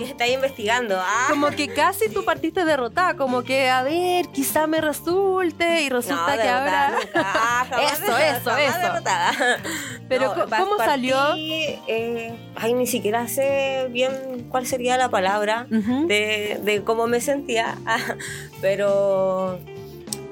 [0.00, 0.96] Estaba, investigando.
[0.98, 1.26] Ah.
[1.28, 6.32] como que casi tú partiste derrotada, como que, a ver, quizá me resulte, y resulta
[6.32, 6.98] que derrotada ahora...
[7.04, 7.32] nunca.
[7.42, 9.68] Ah, jamás Eso, derrotada, eso, jamás eso.
[10.08, 11.16] Pero, No, ¿cómo- salió?
[11.36, 17.76] eh, ay, ni siquiera sé bien cuál sería la palabra de, de cómo me sentía.
[18.60, 19.58] Pero,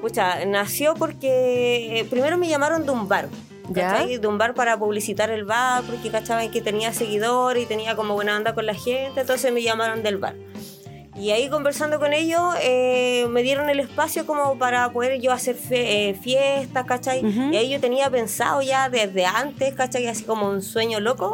[0.01, 3.27] pucha, nació porque eh, primero me llamaron de un bar.
[3.69, 8.15] De un bar para publicitar el bar, porque cachaban que tenía seguidores y tenía como
[8.15, 10.33] buena onda con la gente, entonces me llamaron del bar.
[11.19, 15.55] Y ahí conversando con ellos, eh, me dieron el espacio como para poder yo hacer
[15.55, 17.21] fe- eh, fiestas, ¿cachai?
[17.53, 20.07] Y ahí yo tenía pensado ya desde antes, ¿cachai?
[20.07, 21.31] Así como un sueño loco,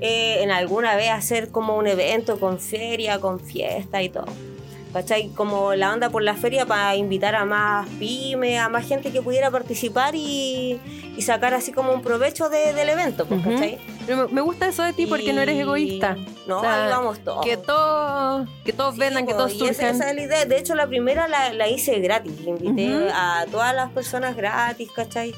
[0.00, 4.26] eh, en alguna vez hacer como un evento con feria, con fiesta y todo.
[4.92, 5.28] ¿Cachai?
[5.28, 9.22] Como la onda por la feria para invitar a más pymes, a más gente que
[9.22, 10.78] pudiera participar y,
[11.16, 13.52] y sacar así como un provecho de- del evento, pues, Ujú.
[13.52, 13.78] ¿cachai?
[14.06, 16.16] Pero me- gusta eso de ti porque no eres egoísta.
[16.46, 17.42] No, O sea, ahí vamos todos.
[17.42, 19.94] Que todos, que todos Sí, vendan, que todos y esa, surjan.
[19.94, 20.44] esa es la idea.
[20.44, 22.32] De hecho, la primera la, la hice gratis.
[22.46, 25.32] Invité a todas las personas gratis, ¿cachai?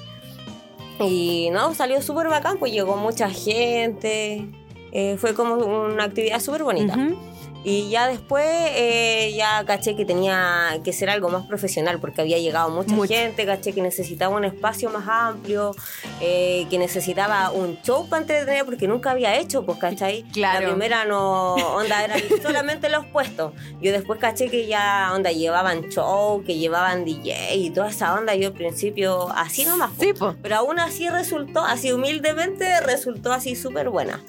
[1.00, 4.48] Y no, salió súper bacán, pues llegó mucha gente.
[4.96, 6.94] eh, fue como una actividad súper bonita.
[6.94, 7.16] Ujú.
[7.64, 12.38] Y ya después eh, ya caché que tenía que ser algo más profesional porque había
[12.38, 13.14] llegado mucha Mucho.
[13.14, 15.74] gente, caché que necesitaba un espacio más amplio,
[16.20, 20.24] eh, que necesitaba un show para entretener porque nunca había hecho, pues, ¿cachai?
[20.24, 20.60] Claro.
[20.60, 23.52] La primera no, onda, eran solamente los puestos.
[23.80, 28.34] Yo después caché que ya, onda, llevaban show, que llevaban DJ y toda esa onda.
[28.34, 29.90] Yo al principio así nomás.
[29.96, 30.08] pues.
[30.08, 30.34] Sí, po.
[30.42, 34.20] Pero aún así resultó, así humildemente, resultó así súper buena.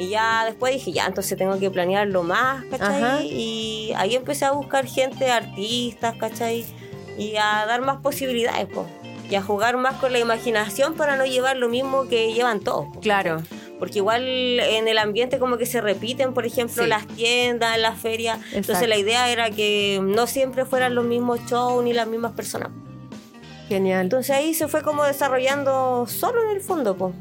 [0.00, 3.02] Y ya después dije, ya, entonces tengo que planearlo más, ¿cachai?
[3.02, 3.22] Ajá.
[3.22, 6.64] Y ahí empecé a buscar gente, artistas, ¿cachai?
[7.18, 8.86] Y a dar más posibilidades, pues.
[9.28, 12.86] Y a jugar más con la imaginación para no llevar lo mismo que llevan todos.
[13.02, 13.42] Claro.
[13.78, 16.88] Porque igual en el ambiente como que se repiten, por ejemplo, Sí.
[16.88, 18.38] las tiendas, las ferias.
[18.38, 18.56] Exacto.
[18.56, 22.70] Entonces la idea era que no siempre fueran los mismos shows ni las mismas personas.
[23.68, 24.00] Genial.
[24.00, 27.12] Entonces ahí se fue como desarrollando solo en el fondo, po,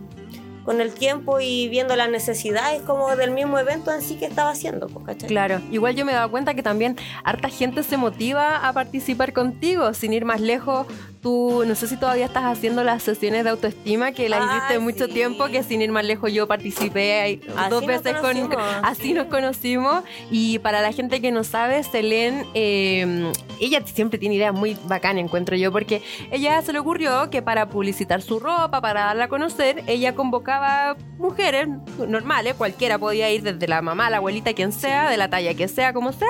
[0.69, 4.51] con el tiempo y viendo las necesidades como del mismo evento en sí que estaba
[4.51, 5.27] haciendo, po, ¿cachai?
[5.27, 9.33] Claro, igual yo me he dado cuenta que también harta gente se motiva a participar
[9.33, 10.85] contigo, sin ir más lejos.
[11.21, 14.79] Tú, no sé si todavía estás haciendo las sesiones de autoestima, que las Ah, hiciste
[14.79, 15.13] mucho sí.
[15.13, 18.21] tiempo, que sin ir más lejos yo participé Así dos veces con...
[18.33, 18.57] conocimos.
[18.83, 20.03] Así nos conocimos.
[20.31, 25.21] Y para la gente que no sabe, Selene, eh, ella siempre tiene ideas muy bacanas,
[25.23, 26.01] encuentro yo, porque
[26.31, 30.95] ella se le ocurrió que para publicitar su ropa, para darla a conocer, ella convocaba
[31.17, 31.67] mujeres
[32.07, 35.67] normales, cualquiera podía ir desde la mamá, la abuelita, quien sea, de la talla que
[35.67, 36.29] sea, como sea.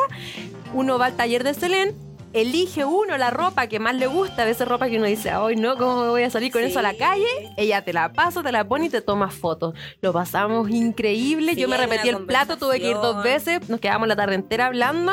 [0.74, 1.94] Uno va al taller de Selene.
[2.32, 5.56] Elige uno la ropa que más le gusta, a veces ropa que uno dice, ay
[5.56, 6.68] no, ¿cómo me voy a salir con Sí.
[6.70, 7.26] eso a la calle?
[7.58, 9.74] Ella te la pasa, te la pone y te toma fotos.
[10.02, 13.80] Lo pasamos increíble, Sí, yo me repetí el plato, tuve que ir dos veces, nos
[13.80, 15.12] quedamos la tarde entera hablando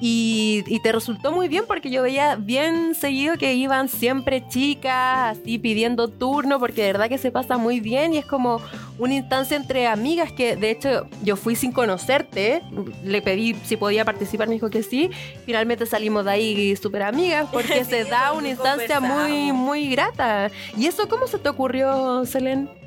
[0.00, 5.38] y, y te resultó muy bien porque yo veía bien seguido que iban siempre chicas
[5.38, 8.60] así pidiendo turno porque de verdad que se pasa muy bien y es como
[8.98, 12.62] una instancia entre amigas que de hecho yo fui sin conocerte,
[13.04, 15.10] le pedí si podía participar, me dijo que sí,
[15.44, 20.50] finalmente salimos de ahí súper amigas porque se da una instancia muy, muy grata.
[20.76, 22.81] ¿Y eso cómo se te ocurrió, Selene?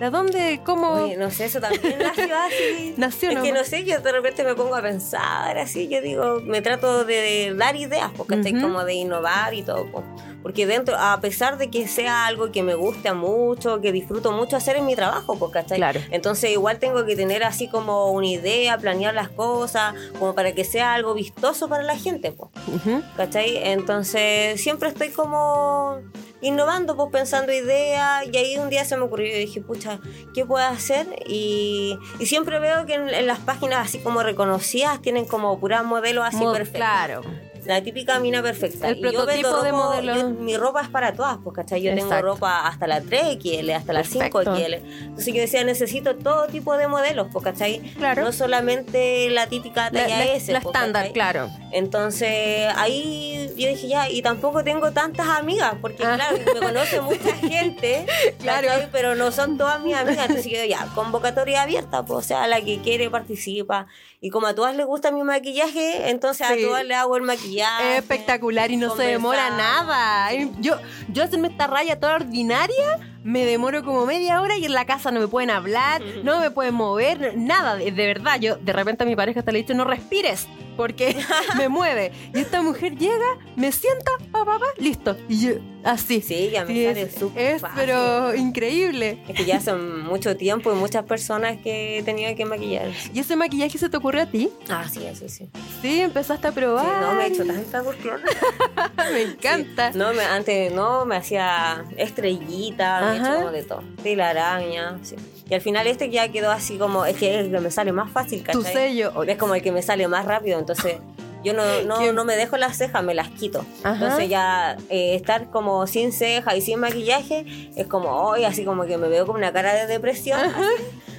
[0.00, 0.60] ¿De dónde?
[0.62, 0.90] ¿Cómo?
[1.04, 2.94] Oye, no sé, eso también nació así.
[2.98, 3.62] Nació es que nomás.
[3.62, 7.54] no sé, yo de repente me pongo a pensar así, yo digo, me trato de
[7.56, 8.60] dar ideas, porque estoy Ujú.
[8.62, 9.86] como de innovar y todo.
[9.90, 10.04] po.
[10.42, 14.56] Porque dentro, a pesar de que sea algo que me guste mucho, que disfruto mucho
[14.56, 15.78] hacer en mi trabajo, pues, ¿cachai?
[15.78, 16.00] Claro.
[16.10, 20.64] Entonces igual tengo que tener así como una idea, planear las cosas, como para que
[20.64, 22.50] sea algo vistoso para la gente, pues.
[22.68, 23.02] Ujú.
[23.16, 23.56] ¿Cachai?
[23.70, 25.98] Entonces siempre estoy como
[26.46, 29.98] innovando, pues pensando ideas y ahí un día se me ocurrió y dije, pucha,
[30.34, 31.06] ¿qué puedo hacer?
[31.26, 35.84] Y, y siempre veo que en, en las páginas así como reconocidas tienen como puras
[35.84, 36.72] modelos así perfectos.
[36.72, 37.22] Claro.
[37.66, 38.88] La típica mina perfecta.
[38.88, 40.14] El Y yo vendo de ropa- modelo.
[40.16, 41.82] yo- mi ropa es para todas, pues, ¿cachai?
[41.82, 44.40] Yo tengo ropa hasta la 3XL, hasta la Perfecto.
[44.42, 44.74] 5XL.
[45.02, 47.80] Entonces yo decía, necesito todo tipo de modelos, pues, ¿cachai?
[47.98, 48.22] Claro.
[48.22, 50.52] No solamente la típica La, talla la- S.
[50.52, 51.12] la pues, estándar, ¿cachai?
[51.12, 51.50] claro.
[51.72, 56.14] Entonces ahí yo dije ya, y tampoco tengo tantas amigas, porque Ah.
[56.16, 58.06] claro, me conoce mucha gente,
[58.40, 58.68] Claro.
[58.68, 58.88] ¿cachai?
[58.92, 60.28] pero no son todas mis amigas.
[60.28, 63.86] Entonces yo ya, convocatoria abierta, pues, o sea, la que quiere participa.
[64.20, 66.52] Y como a todas les gusta mi maquillaje, entonces Sí.
[66.64, 67.92] a todas les hago el maquillaje.
[67.92, 70.32] Es espectacular y no se demora nada.
[70.60, 70.76] Yo,
[71.08, 75.10] yo hacerme esta raya toda ordinaria, me demoro como media hora y en la casa
[75.10, 78.38] no me pueden hablar, no me pueden mover, nada, de, de verdad.
[78.40, 80.46] Yo de repente a mi pareja hasta le he dicho, no respires,
[80.76, 81.16] porque
[81.58, 82.12] me mueve.
[82.34, 85.16] Y esta mujer llega, me sienta, pa, pa, pa, listo.
[85.28, 85.54] Y yo,
[85.84, 86.20] así.
[86.20, 89.18] Sí, ya me Sí, sale es, súper es, pero increíble.
[89.26, 92.90] Es que ya son mucho tiempo y muchas personas que he tenido que maquillar.
[93.12, 94.50] ¿Y ese maquillaje se te ocurrió a ti?
[94.68, 95.48] Ah, sí, sí, sí.
[95.82, 97.00] Sí, empezaste a Sí, probar.
[97.02, 98.20] no, me he hecho tanta cuestión.
[99.12, 99.90] me encanta.
[99.94, 103.82] No, me, antes no, me hacía estrellita, como de todo.
[104.02, 105.16] Telaraña, sí.
[105.48, 107.92] Y al final este ya quedó así como, es que es el que me sale
[107.92, 108.72] más fácil, Tu ¿cachai?
[108.72, 109.22] sello.
[109.22, 110.96] Es como el que me sale más rápido, entonces
[111.44, 113.64] yo no, no, no me dejo las cejas, me las quito.
[113.84, 113.94] Ajá.
[113.94, 117.44] Entonces ya eh, estar como sin ceja y sin maquillaje
[117.76, 120.40] es como, hoy así como que me veo como una cara de depresión.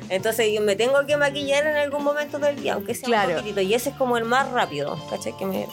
[0.10, 3.30] Entonces yo me tengo que maquillar en algún momento del día, aunque sea Claro.
[3.30, 3.62] un poquitito.
[3.62, 5.36] Y ese es como el más rápido, ¿cachai?
[5.38, 5.68] Que me...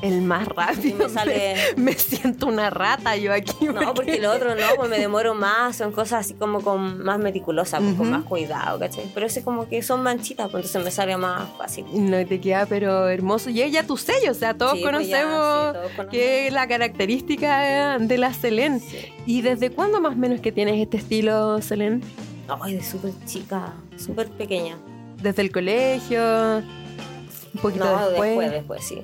[0.00, 0.96] El más rápido.
[1.08, 3.66] me sale- Me, siento una rata yo aquí.
[3.66, 7.18] No, porque lo otro no, pues me demoro más, son cosas así como con más
[7.18, 9.10] meticulosas, pues, con más cuidado, ¿cachai?
[9.12, 11.84] Pero ese como que son manchitas, pues entonces me sale más fácil.
[11.92, 13.50] No te queda, pero hermoso.
[13.50, 16.10] Y ella tu sello, o sea, todos Sí, pues ya, conocemos sí, todos conocemos.
[16.12, 18.80] que es la característica de la Selene.
[18.80, 18.98] Sí.
[19.26, 22.00] ¿Y desde cuándo más o menos que tienes este estilo, Selene?
[22.60, 24.76] Ay, de súper chica, súper pequeña.
[25.20, 26.20] ¿Desde el colegio?
[26.58, 28.30] ¿Un poquito No, después?
[28.30, 29.02] después, después, sí.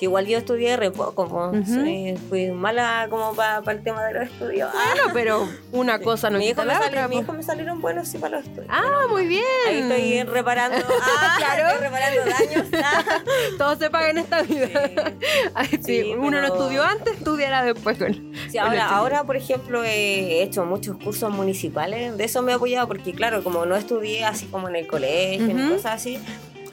[0.00, 1.24] Igual yo estudié re poco.
[1.24, 1.64] Ujú.
[1.64, 4.70] Sí, fui mala como para el tema de los estudios.
[4.74, 7.08] Ah, Bueno, pero una cosa no mi, hijo me la sali- otra.
[7.08, 8.66] mi hijo me salieron buenos sí para los estudios.
[8.70, 9.44] Ah, muy bien.
[9.68, 11.68] Ahí estoy reparando, ah, Claro.
[11.68, 12.66] estoy reparando daños.
[12.84, 13.04] ah.
[13.58, 15.12] Todo se paga en esta vida.
[15.70, 17.96] Sí, Sí, Uno no estudió antes, estudiará después.
[17.98, 22.54] Con, Sí, ahora, ahora, por ejemplo, he hecho muchos cursos municipales, de eso me he
[22.54, 25.74] apoyado porque, claro, como no estudié así como en el colegio, Ujú.
[25.74, 26.18] cosas así,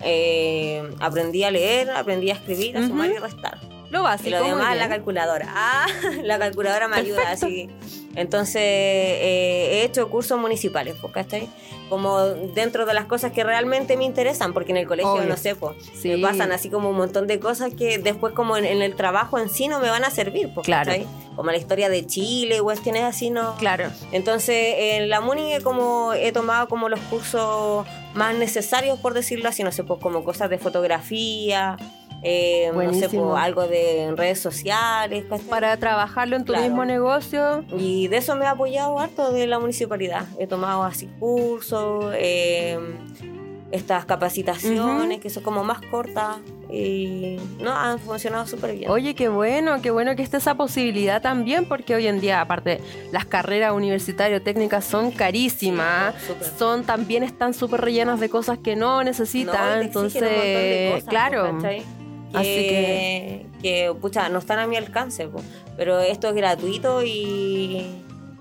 [0.03, 3.59] eh, aprendí a leer, aprendí a escribir, a sumar y restar.
[3.93, 4.29] Lo Y básico.
[4.37, 5.47] lo muy demás, la calculadora.
[5.55, 5.85] Ah,
[6.23, 7.45] la calculadora me ayuda Perfecto.
[7.45, 7.69] así.
[8.15, 11.47] Entonces, eh, he hecho cursos municipales, pues, ¿cachai?
[11.89, 12.19] Como
[12.53, 15.25] dentro de las cosas que realmente me interesan, porque en el colegio, Obvio.
[15.29, 16.09] no sé, pues, Sí.
[16.09, 19.39] me pasan así como un montón de cosas que después como en, en el trabajo
[19.39, 20.91] en sí no me van a servir, pues, Claro.
[20.91, 21.07] ¿cachai?
[21.35, 23.55] Como la historia de Chile, cuestiones así, no...
[23.57, 23.85] Claro.
[24.11, 29.49] Entonces, en la MUNI he como he tomado como los cursos más necesarios, por decirlo
[29.49, 31.77] así, no sé, pues como cosas de fotografía,
[32.23, 35.45] eh, no sé, pues algo de redes sociales, ¿cachai?
[35.47, 36.65] Para trabajarlo en tu Claro.
[36.65, 37.65] mismo negocio.
[37.77, 40.25] Y de eso me he apoyado harto de la municipalidad.
[40.39, 42.79] He tomado así cursos, eh,
[43.71, 46.37] estas capacitaciones que son como más cortas
[46.71, 48.89] y no, han funcionado súper bien.
[48.89, 52.79] Oye, qué bueno, qué bueno que esté esa posibilidad también, porque hoy en día, aparte,
[53.11, 58.75] las carreras universitarias técnicas son carísimas, Sí, son también están súper rellenas de cosas que
[58.75, 61.57] no necesitan, entonces, cosas, claro.
[62.33, 62.51] ¿Cachai?
[62.57, 65.41] Así que, que, pucha, no están a mi alcance, po.
[65.77, 67.87] pero esto es gratuito y,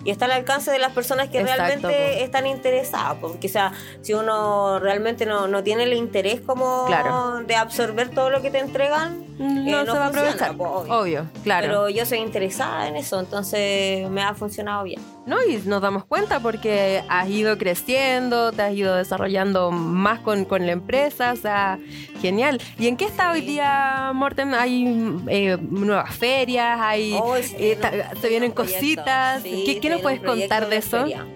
[0.05, 1.86] y está al alcance de las personas que Exacto, realmente
[2.18, 2.24] po.
[2.24, 3.28] están interesadas, po.
[3.28, 7.43] porque o sea, si uno realmente no, no tiene el interés como Claro.
[7.47, 10.57] de absorber todo lo que te entregan, no, eh, se va a aprovechar.
[10.57, 10.99] po, obvio.
[11.01, 11.26] obvio.
[11.43, 11.66] claro.
[11.66, 15.01] pero yo soy interesada en eso, entonces me ha funcionado bien.
[15.26, 20.45] No, y nos damos cuenta porque has ido creciendo, te has ido desarrollando más con,
[20.45, 21.78] con la empresa, o sea,
[22.23, 22.61] genial.
[22.79, 24.55] ¿Y en qué está hoy día, Morten?
[24.55, 24.85] ¿Hay
[25.29, 26.79] eh, nuevas ferias?
[26.81, 28.81] ¿Hay, Oh, sí, eh, no, se vienen proyecto.
[28.81, 29.43] cositas?
[29.43, 31.03] Sí, ¿Qué, nos puedes contar de eso?
[31.03, 31.27] feria.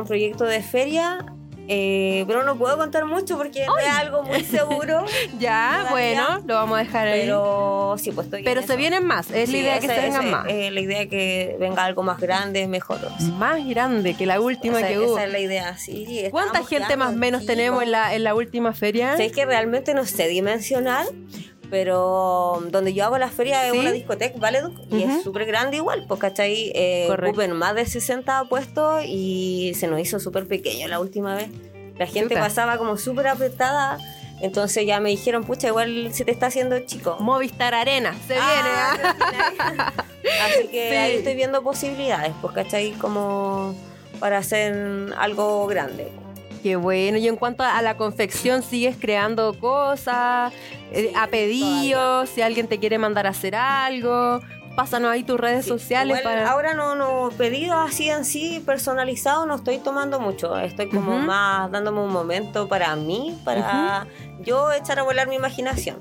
[0.00, 1.24] Un proyecto de feria,
[1.68, 5.04] eh, pero no puedo contar mucho porque no es algo muy seguro.
[5.38, 5.90] Ya, Todavía.
[5.90, 7.20] bueno, lo vamos a dejar ahí.
[7.22, 8.76] Pero, Pero sí, pues estoy en se eso.
[8.76, 10.46] vienen más, es la idea que se vengan esa más.
[10.48, 12.98] es la idea que venga algo más grande, mejor.
[13.38, 15.16] más grande que la última que hubo.
[15.18, 16.26] esa es la idea, sí.
[16.30, 19.16] ¿Cuánta gente más o menos tenemos en la, en la última feria?
[19.16, 21.06] Sé que realmente no sé dimensionar,
[21.70, 24.60] pero donde yo hago la feria es una discoteca, ¿vale?
[24.90, 26.72] Y es súper grande igual, pues, ¿cachai?
[26.74, 31.48] Eh, ocupen más de 60 puestos y se nos hizo súper pequeño la última vez.
[31.98, 32.40] La gente Chuta.
[32.46, 33.98] pasaba como súper apretada,
[34.40, 37.16] entonces ya me dijeron, pucha, igual se te está haciendo chico.
[37.20, 38.94] Movistar Arena, se Ah,
[39.26, 39.36] viene.
[39.36, 39.92] imagina.
[40.46, 40.96] Así que Sí.
[40.96, 42.92] ahí estoy viendo posibilidades, pues, ¿cachai?
[42.92, 43.74] Como
[44.20, 46.12] para hacer algo grande.
[46.62, 47.18] Qué bueno.
[47.18, 50.52] Y en cuanto a la confección, ¿sigues creando cosas?
[50.92, 54.40] Eh, Sí, a pedido, si alguien te quiere mandar a hacer algo.
[54.76, 56.50] Pásanos ahí tus redes Sí, sociales igual para...
[56.52, 60.56] Ahora no, no, pedidos así en sí, personalizados, no estoy tomando mucho.
[60.56, 64.06] Estoy como más dándome un momento para mí, para
[64.40, 65.98] yo echar a volar mi imaginación.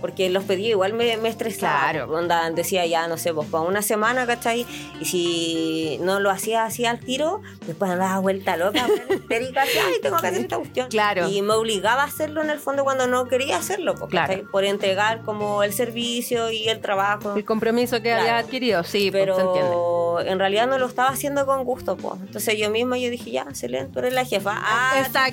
[0.00, 1.92] Porque los pedidos igual me, me estresaban.
[1.92, 2.12] Claro.
[2.12, 4.66] Onda, decía ya, no sé, pues para una semana, ¿cachai?
[5.00, 9.94] Y si no lo hacía así al tiro, después andaba vuelta loca, histérica, así, ay,
[10.02, 10.88] tengo que hacer esta cuestión.
[10.88, 11.28] Claro.
[11.28, 14.42] Y me obligaba a hacerlo en el fondo cuando no quería hacerlo, pues, Claro.
[14.50, 17.34] Por entregar como el servicio y el trabajo.
[17.36, 18.20] El compromiso que Claro.
[18.22, 20.30] había adquirido, sí, pues, pero se entiende.
[20.32, 22.14] en realidad no lo estaba haciendo con gusto, pues.
[22.20, 24.52] Entonces yo misma yo dije, ya, Selene, tú eres la jefa.
[24.56, 25.32] Ah, así Exacto.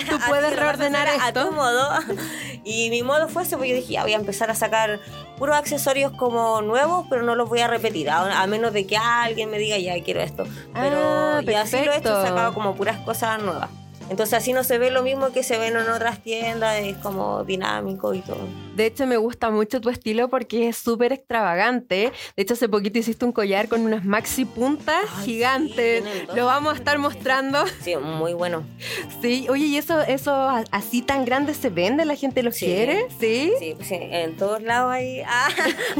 [0.00, 1.40] que Tú a- puedes a reordenar hacer a- esto.
[1.40, 1.88] A tu modo.
[2.66, 5.00] Y mi modo fue ese, pues yo dije, ya voy a empezar a sacar
[5.36, 8.96] puros accesorios como nuevos, pero no los voy a repetir, a, a menos de que
[8.96, 10.44] alguien me diga, ya quiero esto.
[10.72, 10.96] Pero
[11.36, 13.68] Ah, y así lo he hecho, he sacado como puras cosas nuevas.
[14.10, 17.44] Entonces así no se ve lo mismo que se ven en otras tiendas, es como
[17.44, 18.46] dinámico y todo.
[18.76, 22.12] De hecho, me gusta mucho tu estilo porque es súper extravagante.
[22.36, 26.02] De hecho, hace poquito hiciste un collar con unas maxi puntas Ay, gigantes.
[26.04, 26.26] sí.
[26.34, 27.64] Lo vamos a estar mostrando.
[27.82, 28.64] Sí, muy bueno.
[29.22, 30.32] Sí, oye, ¿y eso, eso
[30.70, 32.04] así tan grande se vende?
[32.04, 32.66] ¿La gente lo Sí.
[32.66, 33.06] quiere?
[33.20, 33.52] Sí.
[33.58, 35.48] Sí, pues sí, en todos lados hay, ah,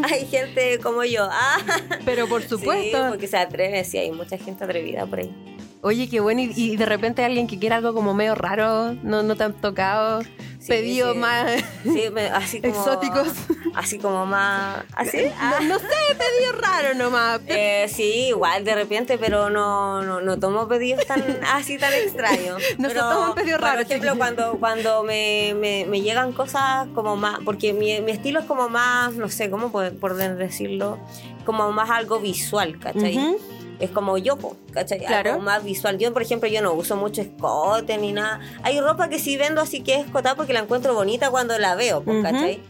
[0.02, 1.28] hay gente como yo.
[1.30, 1.58] Ah.
[2.04, 2.98] Pero por supuesto.
[2.98, 5.34] Sí, porque se atreve, sí, hay mucha gente atrevida por ahí.
[5.80, 6.40] Oye, qué bueno.
[6.40, 9.52] Y, y de repente alguien que quiera algo como medio raro, no, no te han
[9.54, 10.20] tocado
[10.58, 11.18] Sí, pedidos sí.
[11.18, 11.50] más
[11.82, 13.28] Sí, así como, exóticos.
[13.74, 14.82] Así como más...
[14.94, 15.18] ¿Así?
[15.38, 15.58] Ah.
[15.60, 15.86] No, no sé,
[16.16, 17.40] pedidos raros nomás.
[17.46, 21.22] Eh, sí, igual de repente, pero no, no, no tomo pedidos tan
[21.52, 22.62] así tan extraños.
[22.78, 24.16] No se Pero, toman pedidos Por raros, ejemplo, chiquillos.
[24.16, 28.68] cuando, cuando me, me, me llegan cosas como más, porque mi, mi estilo es como
[28.70, 30.98] más, no sé, ¿cómo por, por decirlo?
[31.44, 33.18] Como más algo visual, ¿cachai?
[33.18, 33.38] Ujú.
[33.80, 34.38] Es como yo,
[34.72, 35.00] ¿cachai?
[35.00, 35.32] Claro.
[35.32, 35.98] Algo más visual.
[35.98, 38.40] Yo, por ejemplo, yo no uso mucho escote ni nada.
[38.62, 41.74] Hay ropa que sí vendo así que es escotada porque la encuentro bonita cuando la
[41.74, 42.04] veo.
[42.22, 42.60] ¿cachai?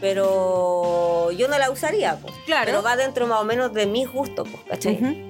[0.00, 2.34] pero yo no la usaría, pues.
[2.46, 2.66] Claro.
[2.66, 5.26] Pero va dentro más o menos de mis gustos, pues, ¿cachai?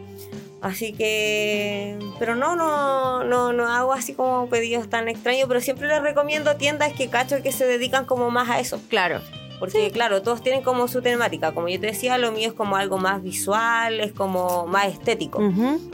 [0.62, 5.88] Así que, pero no, no, no, no hago así como pedidos tan extraños, pero siempre
[5.88, 8.78] les recomiendo tiendas que cacho que se dedican como más a eso.
[8.88, 9.20] Claro.
[9.60, 11.52] Porque claro, todos tienen como su temática.
[11.52, 15.38] Como yo te decía, lo mío es como algo más visual, es como más estético.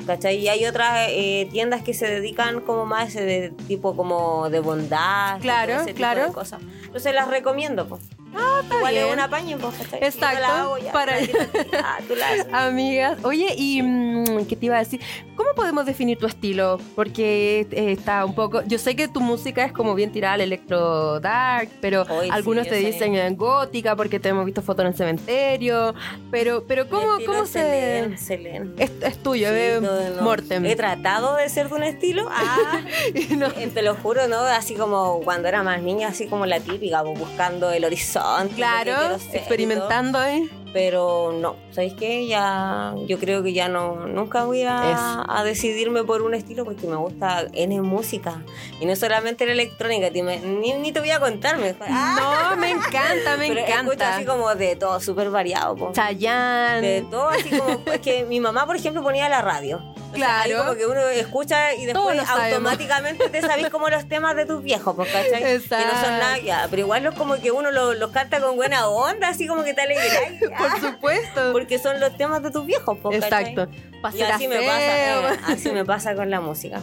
[0.06, 0.38] ¿Cachai?
[0.38, 4.60] Y hay otras eh, tiendas que se dedican como más ese de tipo como de
[4.60, 5.40] bondad.
[5.40, 6.26] Claro, todo ese tipo claro.
[6.26, 6.62] de cosas.
[6.84, 8.02] Entonces las recomiendo, pues.
[8.36, 9.06] Ah, Igual bien.
[9.06, 9.98] es una paña, pues, ¿cachai?
[10.04, 11.16] Exacto, Yo la hago ya, para-.
[11.84, 12.46] Ah, tú la haces.
[12.52, 15.00] Amigas, oye, y mm, qué te iba a decir,
[15.36, 16.78] ¿cómo podemos definir tu estilo?
[16.94, 20.40] Porque eh, está un poco, yo sé que tu música es como bien tirada al
[20.42, 25.94] electro dark, pero algunos te dicen gótica porque te hemos visto fotos en el cementerio,
[26.30, 28.00] pero, pero ¿cómo, cómo se...
[28.04, 30.22] Es, es tuyo, Sí, eh, no, no.
[30.22, 30.64] Mortem.
[30.64, 32.28] He tratado de ser de un estilo.
[32.30, 32.80] Ah,
[33.36, 33.46] No.
[33.46, 34.38] eh, te lo juro, ¿no?
[34.40, 38.25] Así como cuando era más niña, así como la típica, buscando el horizonte.
[38.54, 40.50] Claro, experimentando ahí.
[40.76, 42.26] Pero no, ¿sabéis qué?
[42.26, 46.96] Ya, yo creo que ya no, nunca voy a, decidirme por un estilo porque me
[46.96, 48.42] gusta N música.
[48.78, 51.56] Y no solamente la electrónica, ni, ni te voy a contar.
[51.56, 54.16] Me, ah, No, me encanta, me pero escucho encanta.
[54.16, 55.76] así como de todo, súper variado.
[55.76, 55.92] po.
[55.94, 56.86] Chayanne.
[56.86, 57.80] De todo, así como.
[57.90, 59.80] Es que mi mamá, por ejemplo, ponía la radio.
[60.12, 60.58] Claro.
[60.58, 62.52] como que uno escucha y después sabemos.
[62.52, 65.42] automáticamente te sabes como los temas de tus viejos, pues, ¿cachai?
[65.42, 68.56] Que no son nada, ya, pero igual es como que uno los, los canta con
[68.56, 69.82] buena onda, así como que te
[70.70, 71.40] Por supuesto.
[71.52, 73.18] porque son los temas de tus viejos, ¿cachai?
[73.18, 73.68] Exacto.
[74.14, 76.80] Y así me pasa, eh, así me pasa con la música.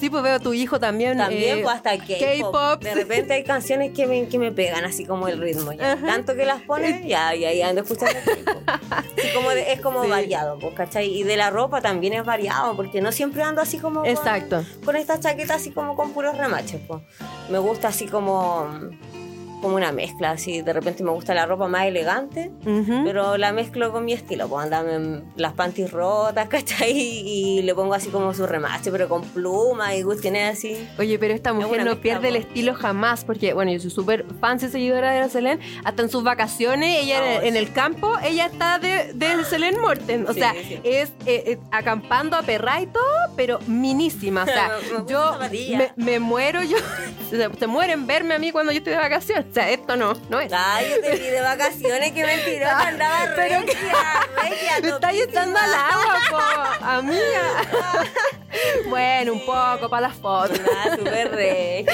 [0.00, 1.16] Sí, pues veo a tu hijo también.
[1.16, 2.82] También, eh, pues hasta K-pop.
[2.82, 5.72] De repente hay canciones que me, que me pegan así como el ritmo.
[5.72, 5.96] ya.
[5.96, 8.62] Tanto que las ponen, ya, ya, ya ando escuchando K-pop.
[8.90, 10.10] Así como de- es como Sí.
[10.10, 11.06] variado, pues, ¿cachai?
[11.06, 14.64] Y de la ropa también es variado, porque no siempre ando así como con- Exacto.
[14.84, 17.00] con, esta chaqueta así como con puros remaches, pues.
[17.48, 18.68] Me gusta así como
[19.64, 22.50] como una mezcla, así de repente me gusta la ropa más elegante,
[23.04, 26.92] pero la mezclo con mi estilo, pues andame en las panties rotas, ¿cachai?
[26.92, 30.88] Y le pongo así como su remache, pero con pluma y cuestiones así.
[30.98, 32.40] Oye, pero esta mujer no mezcla, pierde el po.
[32.48, 35.60] estilo jamás, porque, bueno, yo soy súper fan y seguidora de la Selene.
[35.84, 37.58] Hasta en sus vacaciones, ella en, Oh, en sí.
[37.58, 40.26] el campo, ella está de, de Selene Morten.
[40.28, 40.78] O Sí, sea, sí.
[40.84, 43.02] es eh, eh, acampando a perra y todo,
[43.36, 44.42] pero minísima.
[44.42, 45.38] O sea, Me- me puse yo
[45.96, 46.76] me muero, yo.
[47.30, 49.46] Se, se mueren verme a mí cuando yo estoy de vacaciones.
[49.54, 50.52] O sea, esto no, no es.
[50.52, 55.56] Ay, yo te vi de vacaciones, que mentirosa, andaba Pero regia, regia, Me estáis echando
[55.56, 58.02] al agua, po, amiga.
[58.88, 60.60] bueno, un poco para las fotos.
[60.76, 61.92] Ah, súper regia.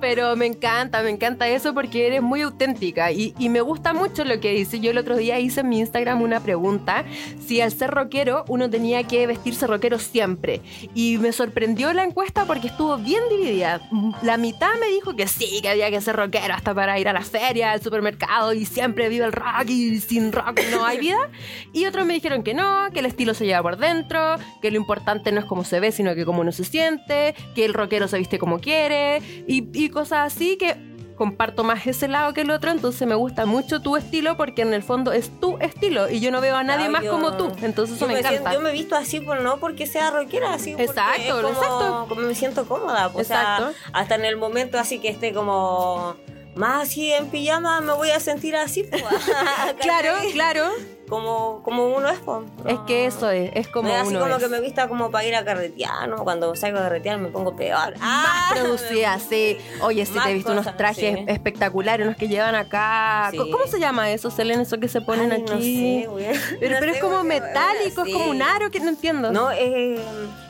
[0.00, 4.24] Pero me encanta, me encanta eso porque eres muy auténtica y, y me gusta mucho
[4.24, 4.78] lo que dice.
[4.78, 7.04] Yo el otro día hice en mi Instagram una pregunta
[7.44, 10.60] si al ser rockero uno tenía que vestirse rockero siempre.
[10.94, 13.80] Y me sorprendió la encuesta porque estuvo bien dividida.
[14.22, 17.12] La mitad me dijo que sí, que había que ser rockero hasta para ir a
[17.12, 21.30] la feria, al supermercado y siempre vive el rock y sin rock no hay vida.
[21.72, 24.76] Y otros me dijeron que no, que el estilo se lleva por dentro, que lo
[24.76, 28.08] importante no es cómo se ve, sino que cómo uno se siente, que el rockero
[28.08, 32.50] se viste como quiere y, y cosas así que comparto más ese lado que el
[32.50, 36.18] otro, entonces me gusta mucho tu estilo porque en el fondo es tu estilo y
[36.20, 38.54] yo no veo a nadie más yo- como tú, entonces eso me siento- encanta.
[38.54, 42.06] yo me visto así, por no porque sea rockera, así porque Exacto, es como, exacto.
[42.08, 43.10] como me siento cómoda.
[43.12, 43.74] pues, O sea, Exacto.
[43.92, 46.16] hasta en el momento así que esté como
[46.54, 48.84] más así en pijama, me voy a sentir así.
[48.84, 49.02] pues,
[49.80, 50.64] Claro, claro,
[51.08, 52.18] Como, como uno es.
[52.20, 52.38] pues.
[52.66, 54.42] es que eso es, es como es así uno como es.
[54.42, 56.22] que me vista como para ir a carretear, ¿no?
[56.24, 57.96] Cuando salgo a carretear me pongo peor.
[57.98, 59.56] más producida, sí.
[59.82, 61.24] Oye, sí, Más te he visto unos trajes sí.
[61.28, 63.28] espectaculares, unos que llevan acá.
[63.32, 63.38] Sí.
[63.38, 64.62] ¿Cómo se llama eso, Selene?
[64.62, 66.02] Eso que se ponen Ay, no aquí.
[66.02, 66.26] sé, güey.
[66.60, 69.32] pero, No pero sé, es como metálico, es como un aro que no entiendo.
[69.32, 69.98] No, eh,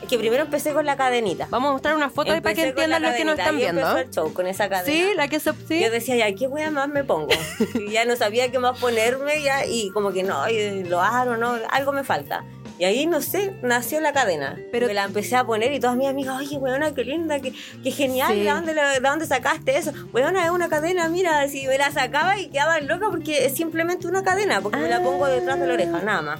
[0.11, 1.47] que primero empecé con la cadenita.
[1.49, 3.97] Vamos a mostrar una foto ahí para que entiendan los que nos están viendo.
[3.97, 4.85] el show con esa cadena.
[4.85, 5.51] Sí, la que se.
[5.67, 5.79] Sí.
[5.81, 7.29] Yo decía, ya, ¿qué wea más me pongo?
[7.75, 10.43] Y ya no sabía qué más ponerme, ya, y como que no,
[10.87, 12.43] lo aro, no, algo me falta.
[12.77, 14.57] Y ahí, no sé, nació la cadena.
[14.71, 17.53] Pero- me la empecé a poner y todas mis amigas, oye, weona, qué linda, qué,
[17.83, 18.39] qué genial, Sí.
[18.41, 19.91] ¿de, dónde, la- ¿de dónde sacaste eso?
[20.13, 24.07] Weona, es una cadena, mira, así me la sacaba y quedaban loca porque es simplemente
[24.07, 26.39] una cadena, porque me la pongo detrás de la oreja, nada más.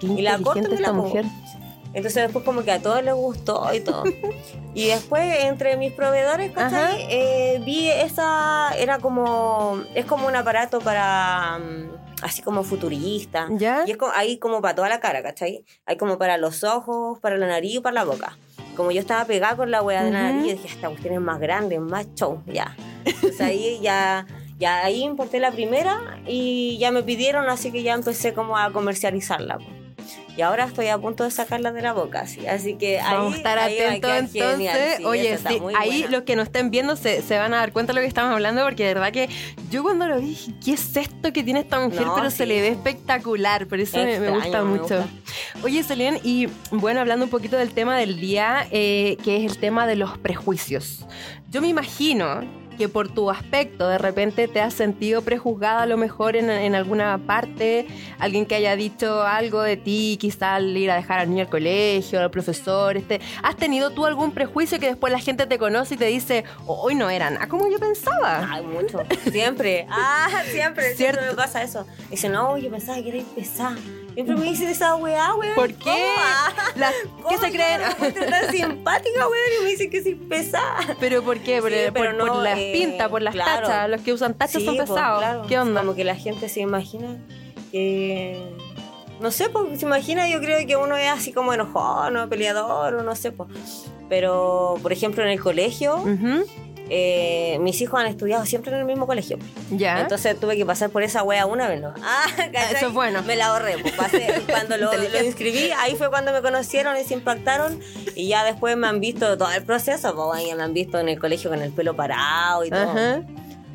[0.00, 1.04] Qué y la corto y me la pongo.
[1.08, 1.24] mujer.
[1.92, 4.04] Entonces después como que a todos les gustó y todo.
[4.74, 7.06] y después entre mis proveedores, ¿cachai?
[7.10, 13.48] Eh, vi esa, era como, es como un aparato para, mm, así como futurista.
[13.50, 13.84] ¿Ya?
[13.86, 15.64] Y es como, ahí como para toda la cara, ¿cachai?
[15.84, 18.36] Hay como para los ojos, para la nariz y para la boca.
[18.76, 21.40] Como yo estaba pegada con la hueá de la nariz, dije, esta cuestión es más
[21.40, 22.76] grande, más show, ya.
[23.04, 24.26] Entonces ahí ya...
[24.58, 28.70] Ya ahí importé la primera y ya me pidieron, así que ya empecé como a
[28.70, 29.56] comercializarla.
[29.56, 29.79] po.
[30.40, 32.46] Y ahora estoy a punto de sacarla de la boca, sí.
[32.46, 34.50] Así que Vamos a estar atentos entonces.
[34.52, 36.10] genial, sí, Oye, sí, ahí buena.
[36.16, 38.32] los que nos estén viendo se, se van a dar cuenta de lo que estamos
[38.32, 39.28] hablando, porque de verdad que
[39.70, 42.06] yo cuando lo vi dije, ¿qué es esto que tiene esta mujer?
[42.06, 45.04] No, Pero se le ve espectacular, por eso me, gusta me mucho.
[45.62, 49.58] Oye, Selene, y bueno, hablando un poquito del tema del día, eh, que es el
[49.58, 51.04] tema de los prejuicios.
[51.50, 52.40] Yo me imagino
[52.80, 56.74] que por tu aspecto de repente te has sentido prejuzgada a lo mejor en, en
[56.74, 57.86] alguna parte,
[58.18, 61.50] alguien que haya dicho algo de ti, quizá al ir a dejar al niño al
[61.50, 65.94] colegio, al profesor, este, ¿has tenido tú algún prejuicio que después la gente te conoce
[65.94, 68.48] y te dice, hoy no era nada como yo pensaba?
[68.50, 69.02] Ay, mucho.
[69.30, 69.86] Siempre.
[70.02, 70.94] Ah, siempre.
[70.94, 71.20] Cierto.
[71.20, 71.86] Siempre me pasa eso.
[72.10, 73.76] Dice, no, yo pensaba que era pesada.
[74.14, 75.54] Siempre me dicen esa weá, weón.
[75.54, 76.06] ¿Por qué?
[76.18, 77.80] Ah, Las- ¿cómo ¿Qué se yo creen?
[78.00, 80.96] me tan simpática, weón, y me dicen que soy pesada.
[80.98, 81.60] ¿Pero por qué?
[81.60, 83.66] ¿Por, Sí, por- pero por no, eh, pintas, por las claro.
[83.66, 83.90] tachas?
[83.90, 85.18] Los que usan tachas Sí, son pues, pesados.
[85.20, 85.42] claro.
[85.48, 85.80] ¿Qué onda?
[85.80, 87.16] Como que la gente se imagina
[87.70, 88.42] que.
[89.20, 92.94] No sé, porque se imagina, yo creo que uno es así como enojón o peleador
[92.94, 93.86] o no sé, pues.
[94.08, 96.02] Pero, por ejemplo, en el colegio,
[96.90, 99.38] eh, mis hijos han estudiado siempre en el mismo colegio.
[99.70, 100.00] Ya.
[100.00, 101.94] Entonces tuve que pasar por esa wea una vez, ¿no?
[102.02, 102.74] Ah, ¿cachai?
[102.76, 103.22] Eso es bueno.
[103.22, 103.78] Me la ahorré.
[103.78, 107.80] pues, pasé- cuando lo, lo inscribí, ahí fue cuando me conocieron y se impactaron.
[108.14, 111.08] Y ya después me han visto todo el proceso, pues ya me han visto en
[111.08, 112.90] el colegio con el pelo parado y todo.
[112.90, 113.22] Ajá.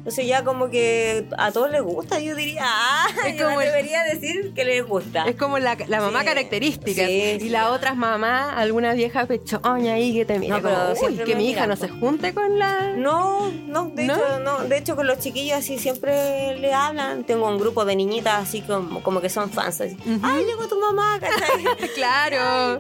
[0.06, 4.04] Entonces ya como que a todos les gusta, yo diría, ah, Es como el- debería
[4.04, 5.24] decir que les gusta.
[5.26, 6.26] Es como la, la mamá Sí.
[6.28, 7.08] característica.
[7.08, 7.72] Sí, y sí, las ya.
[7.72, 11.36] otras mamás, alguna vieja pechoña ahí que te mira No, pero como, "Uy, siempre que
[11.36, 12.94] mi hija no se junte con la...
[12.96, 14.14] No, no, de ¿No?
[14.16, 17.24] hecho, no, de hecho con los chiquillos así siempre le hablan.
[17.24, 19.82] Tengo un grupo de niñitas así como, como que son fans.
[19.82, 19.98] Así.
[20.22, 21.90] Ay, llegó tu mamá, ¿cachai?
[21.96, 22.80] claro.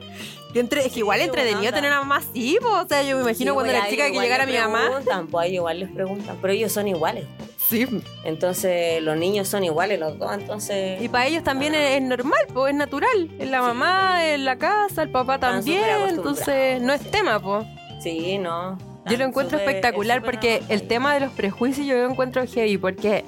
[0.59, 2.69] Entre- es que igual Sí, entretenido tener a mamá así, po.
[2.69, 4.61] o sea, yo me imagino Sí, cuando pues, era a chica que llegara les mi
[4.61, 4.85] mamá.
[4.85, 7.25] Preguntan, pues a ellos igual les preguntan, pero ellos son iguales.
[7.69, 7.87] Sí.
[8.23, 11.01] Entonces los niños son iguales los dos, entonces...
[11.01, 13.29] Y para ellos también es, es normal, pues es natural.
[13.39, 15.81] En la mamá, en la casa, el papá también.
[16.09, 17.09] Entonces no es sí.
[17.09, 17.65] tema, pues.
[18.01, 18.77] Sí, no.
[19.07, 20.71] Yo lo encuentro espectacular es porque normal.
[20.81, 23.23] el tema de los prejuicios yo lo encuentro heavy porque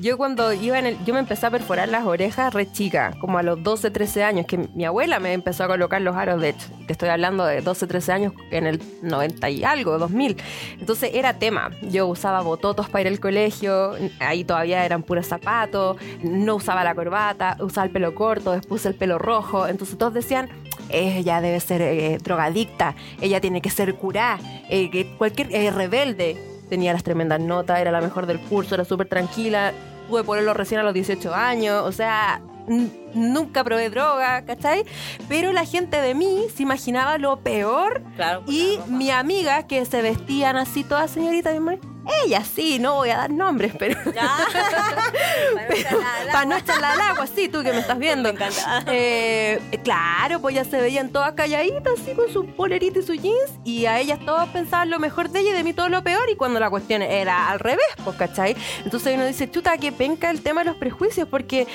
[0.00, 3.38] yo cuando iba en el, yo me empecé a perforar las orejas re chica, como
[3.38, 6.50] a los 12, 13 años, que mi abuela me empezó a colocar los aros, de
[6.50, 10.36] hecho, te estoy hablando de 12, 13 años en el 90 y algo, 2000.
[10.78, 15.96] Entonces era tema, yo usaba bototos para ir al colegio, ahí todavía eran puros zapatos,
[16.22, 20.48] no usaba la corbata, usaba el pelo corto, después el pelo rojo, entonces todos decían,
[20.90, 24.38] ella debe ser eh, drogadicta, ella tiene que ser curá,
[24.68, 26.57] eh, cualquier eh, rebelde.
[26.68, 29.72] Tenía las tremendas notas, era la mejor del curso, era súper tranquila.
[30.08, 32.40] Pude ponerlo recién a los 18 años, o sea,
[33.14, 34.84] nunca probé droga, ¿cachai?
[35.28, 39.84] Pero la gente de mí se imaginaba lo peor Claro, por y mi amiga que
[39.84, 41.80] se vestían así todas señoritas, madre,
[42.24, 43.98] ella sí, no voy a dar nombres, pero.
[46.32, 48.32] Para no no echarla al agua, sí, tú que me estás viendo.
[48.32, 48.38] Me.
[48.86, 53.52] Eh, claro, pues ya se veían todas calladitas, así con su polerita y su jeans,
[53.64, 56.28] y a ellas todas pensaban lo mejor de ella y de mí todo lo peor,
[56.30, 58.56] y cuando la cuestión era al revés, pues, ¿cachai?
[58.84, 61.66] Entonces uno dice, chuta, que penca el tema de los prejuicios, porque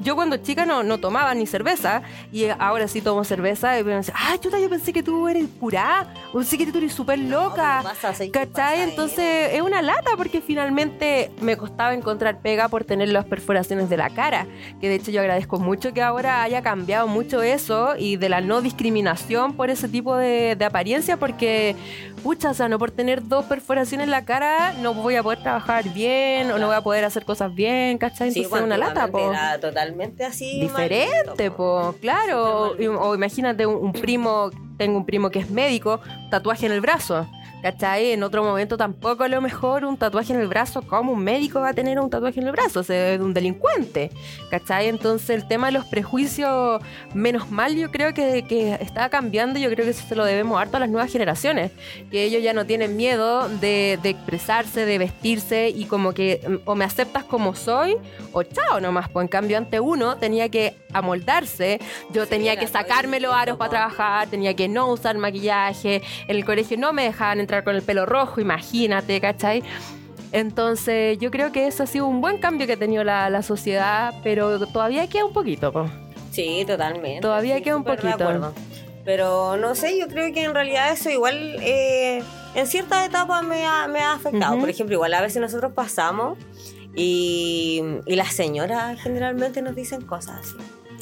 [0.00, 3.96] yo cuando chica no, no tomaba ni cerveza, y ahora sí tomo cerveza, y me
[3.96, 7.18] dicen, ah, chuta, yo pensé que tú eres curá, o pensé que tú eres súper
[7.18, 7.80] loca.
[7.82, 8.50] pasa, que ¿Cachai?
[8.52, 8.82] pasa, ¿eh?
[8.84, 13.96] Entonces es una lata porque finalmente me costaba encontrar pega por tener las perforaciones de
[13.96, 14.46] la cara.
[14.80, 18.40] Que de hecho yo agradezco mucho que ahora haya cambiado mucho eso y de la
[18.40, 21.76] no discriminación por ese tipo de, de apariencia porque,
[22.22, 25.42] pucha, o sea, no por tener dos perforaciones en la cara no voy a poder
[25.42, 28.30] trabajar bien o no voy a poder hacer cosas bien, ¿cachai?
[28.30, 29.30] Sí, Entonces es una lata, po.
[29.30, 30.60] Era totalmente así.
[30.60, 32.72] Diferente, po, claro.
[32.72, 36.00] O, o imagínate un, un primo, tengo un primo que es médico,
[36.30, 37.26] tatuaje en el brazo.
[37.62, 38.12] ¿Cachai?
[38.12, 41.60] En otro momento tampoco a lo mejor un tatuaje en el brazo, como un médico
[41.60, 42.80] va a tener un tatuaje en el brazo?
[42.80, 44.10] O sea, es un delincuente.
[44.50, 44.88] ¿Cachai?
[44.88, 46.82] Entonces el tema de los prejuicios,
[47.14, 50.60] menos mal yo creo que, que está cambiando, yo creo que eso se lo debemos
[50.60, 51.72] harto a las nuevas generaciones,
[52.10, 56.68] que ellos ya no tienen miedo de, de expresarse, de vestirse y como que mm,
[56.68, 57.96] o me aceptas como soy
[58.32, 59.08] o chao nomás.
[59.08, 61.80] Pues en cambio ante uno tenía que amoldarse,
[62.12, 66.44] yo tenía que sacarme los aros para trabajar, tenía que no usar maquillaje, en el
[66.44, 69.64] colegio no me dejaban entrar con el pelo rojo, imagínate, ¿cachai?
[70.30, 73.42] Entonces yo creo que eso ha sido un buen cambio que ha tenido la, la
[73.42, 75.72] sociedad, pero todavía queda un poquito.
[75.72, 75.90] po.
[76.30, 77.20] Sí, totalmente.
[77.20, 78.52] Todavía sí, queda un poquito.
[79.04, 82.22] Pero no sé, yo creo que en realidad eso igual eh,
[82.54, 84.56] en ciertas etapas me ha, me ha afectado.
[84.60, 86.38] Por ejemplo, igual a veces nosotros pasamos
[86.94, 90.56] y, y las señoras generalmente nos dicen cosas así.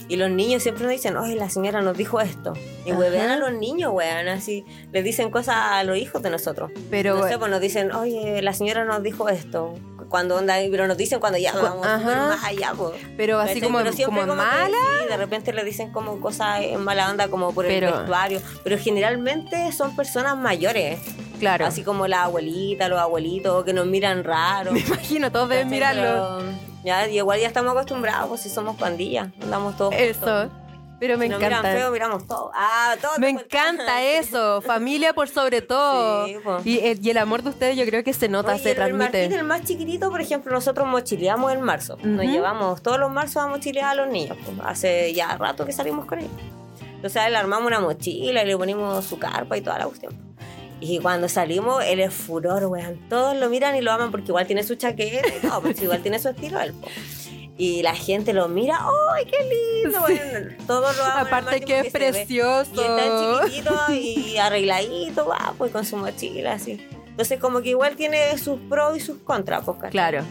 [0.08, 2.54] Y los niños siempre nos dicen, oye, la señora nos dijo esto.
[2.86, 4.64] Y huevean a los niños, weón, así.
[4.90, 6.70] Les dicen cosas a los hijos de nosotros.
[6.90, 9.74] Pero no sé, pues nos dicen, oye, la señora nos dijo esto.
[10.08, 12.92] cuando onda, pero nos dicen cuando ya vamos más allá, po.
[13.18, 14.68] Pero así como, Pero como como que mala.
[15.02, 18.40] sí, de repente le dicen como cosas en mala onda, como por Pero- el vestuario.
[18.64, 20.98] Pero generalmente son personas mayores.
[21.38, 21.66] Claro.
[21.66, 24.72] Así como la abuelita, los abuelitos, que nos miran raro.
[24.72, 26.38] Me imagino, todos deben mirarlo.
[26.38, 29.94] Pero, Ya, y igual ya estamos acostumbrados, pues si somos pandilla, andamos todos.
[29.94, 30.20] Eso.
[30.20, 30.50] juntos.
[31.00, 31.78] Pero me Si nos miran encanta.
[31.78, 32.50] feo, miramos todo.
[32.54, 36.26] Ah, todo Me encanta eso, familia por sobre todo.
[36.26, 36.58] Sí, po.
[36.64, 38.76] y, el, y el amor de ustedes yo creo que se nota, Oye, se el
[38.76, 39.24] transmite.
[39.26, 41.98] el más chiquitito, por ejemplo, nosotros mochileamos en marzo.
[42.02, 44.36] Nos llevamos todos los marzos a mochilear a los niños.
[44.44, 46.28] pues, hace ya rato que salimos con él.
[46.96, 50.27] Entonces le armamos una mochila y le ponemos su carpa y toda la cuestión.
[50.80, 52.98] Y cuando salimos, él es furor, weón.
[53.08, 56.02] Todos lo miran y lo aman porque igual tiene su chaqueta y todo, pues igual
[56.02, 56.72] tiene su estilo él.
[56.72, 56.88] po.
[57.56, 58.78] Y la gente lo mira,
[59.12, 59.38] ¡ay, qué
[59.82, 60.00] lindo!
[60.00, 61.26] Bueno, todos lo aman.
[61.26, 62.70] Aparte que es precioso.
[62.72, 66.86] Y está chiquitito y arregladito, va, pues con su mochila así.
[67.08, 69.90] Entonces como que igual tiene sus pros y sus contras, pues.
[69.90, 70.22] Claro.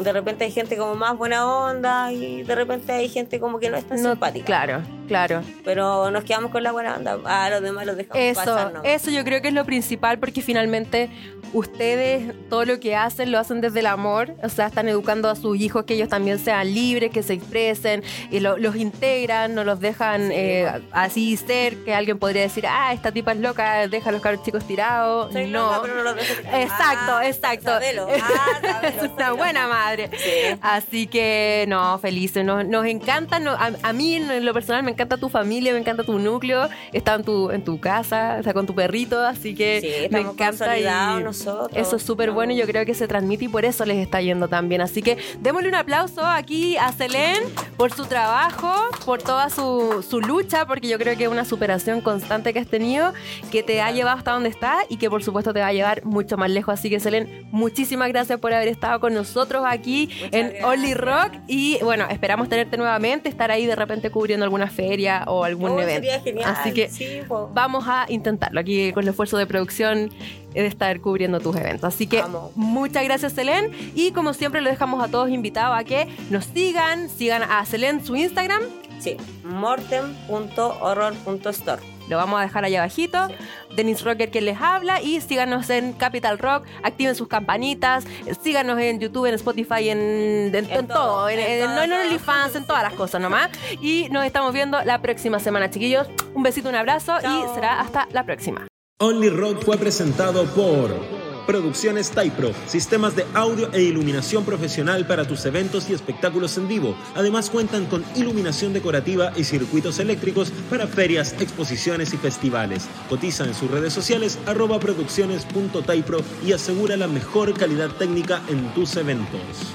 [0.00, 3.70] De repente hay gente como más buena onda y de repente hay gente como que
[3.70, 4.44] no es tan No, simpática.
[4.46, 5.42] claro, claro.
[5.64, 7.18] Pero nos quedamos con la buena onda.
[7.24, 8.82] A los demás los dejamos Eso, pasar, ¿no?
[8.84, 11.10] eso yo creo que es lo principal porque finalmente
[11.52, 15.36] ustedes todo lo que hacen lo hacen desde el amor, o sea, están educando a
[15.36, 19.62] sus hijos que ellos también sean libres, que se expresen, y lo- los integran, no
[19.64, 20.86] los dejan Sí, eh, bueno.
[20.92, 24.42] así ser, que alguien podría decir, ah, esta tipa es loca, deja a los cabros
[24.44, 25.32] chicos tirados.
[25.32, 25.66] Soy no.
[25.66, 26.40] loca, pero no los dejo.
[26.56, 27.64] Exacto, Ah, exacto.
[27.70, 28.08] sabelo.
[28.10, 29.81] Ah, sabelo, es una buena madre.
[30.12, 30.58] Sí.
[30.60, 32.44] Así que, no, felices.
[32.44, 35.78] Nos, nos encanta, no- a, a mí en lo personal me encanta tu familia, me
[35.78, 36.68] encanta tu núcleo.
[36.92, 40.78] Está en tu, en tu casa, está con tu perrito, así que Sí, me encanta.
[40.78, 41.70] Y nosotros.
[41.74, 44.20] eso es súper bueno y yo creo que se transmite y por eso les está
[44.20, 44.80] yendo tan bien.
[44.80, 47.40] Así que démosle un aplauso aquí a Selene
[47.76, 48.72] por su trabajo,
[49.04, 52.66] por toda su, su lucha, porque yo creo que es una superación constante que has
[52.66, 53.12] tenido,
[53.50, 56.04] que te ha llevado hasta donde está y que por supuesto te va a llevar
[56.04, 56.74] mucho más lejos.
[56.74, 60.64] Así que Selene, muchísimas gracias por haber estado con nosotros aquí Muchas en gracias.
[60.64, 65.42] Only Rock y bueno, esperamos tenerte nuevamente, estar ahí de repente cubriendo alguna feria o
[65.44, 66.02] algún Oh, evento.
[66.06, 66.54] sería genial.
[66.56, 67.20] Así que sí,
[67.52, 70.10] vamos a intentarlo aquí con el esfuerzo de producción
[70.54, 71.94] de estar cubriendo tus eventos.
[71.94, 72.52] Así que Vamos.
[72.56, 73.70] muchas gracias, Selene.
[73.94, 78.00] Y como siempre, lo dejamos a todos invitados a que nos sigan, sigan a Selene
[78.00, 78.60] en su Instagram.
[78.98, 81.82] Sí, mortem.horror.store.
[82.08, 83.28] Lo vamos a dejar allá abajito.
[83.76, 85.00] Dennis Rocker quien les habla.
[85.00, 86.64] Y síganos en Capital Rock.
[86.82, 88.04] Activen sus campanitas.
[88.42, 90.98] Síganos en YouTube, en Spotify, en, en- en En todo.
[90.98, 92.00] todo, En, en en- todo, no en todo.
[92.02, 93.50] OnlyFans, en todas las cosas nomás.
[93.80, 96.08] Y nos estamos viendo la próxima semana, chiquillos.
[96.34, 97.16] Un besito, un abrazo.
[97.20, 98.66] Y será hasta la próxima.
[99.00, 105.44] Only Rock fue presentado por Producciones Typro, sistemas de audio e iluminación profesional para tus
[105.44, 106.96] eventos y espectáculos en vivo.
[107.14, 112.88] Además cuentan con iluminación decorativa y circuitos eléctricos para ferias, exposiciones y festivales.
[113.08, 118.96] Cotiza en sus redes sociales arroba producciones.typro y asegura la mejor calidad técnica en tus
[118.96, 119.74] eventos.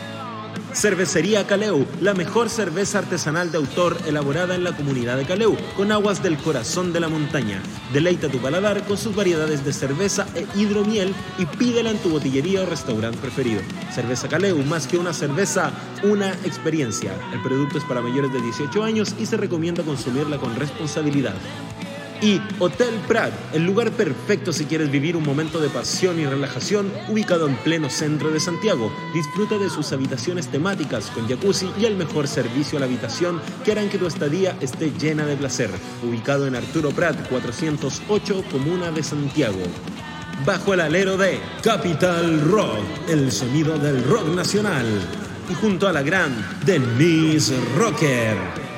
[0.73, 5.91] Cervecería Caleu, la mejor cerveza artesanal de autor elaborada en la comunidad de Caleu, con
[5.91, 7.61] aguas del corazón de la montaña.
[7.91, 12.61] Deleita tu paladar con sus variedades de cerveza e hidromiel y pídela en tu botillería
[12.61, 13.61] o restaurante preferido.
[13.93, 15.71] Cerveza Caleu, más que una cerveza,
[16.03, 17.13] una experiencia.
[17.33, 21.35] El producto es para mayores de 18 años y se recomienda consumirla con responsabilidad.
[22.21, 26.93] Y Hotel Prat, el lugar perfecto si quieres vivir un momento de pasión y relajación,
[27.09, 28.93] ubicado en pleno centro de Santiago.
[29.11, 33.71] Disfruta de sus habitaciones temáticas con jacuzzi y el mejor servicio a la habitación que
[33.71, 35.71] harán que tu estadía esté llena de placer.
[36.07, 39.63] Ubicado en Arturo Prat 408, Comuna de Santiago.
[40.45, 44.85] Bajo el alero de Capital Rock, el sonido del rock nacional.
[45.49, 46.33] Y junto a la gran
[46.65, 48.37] Denise Rocker,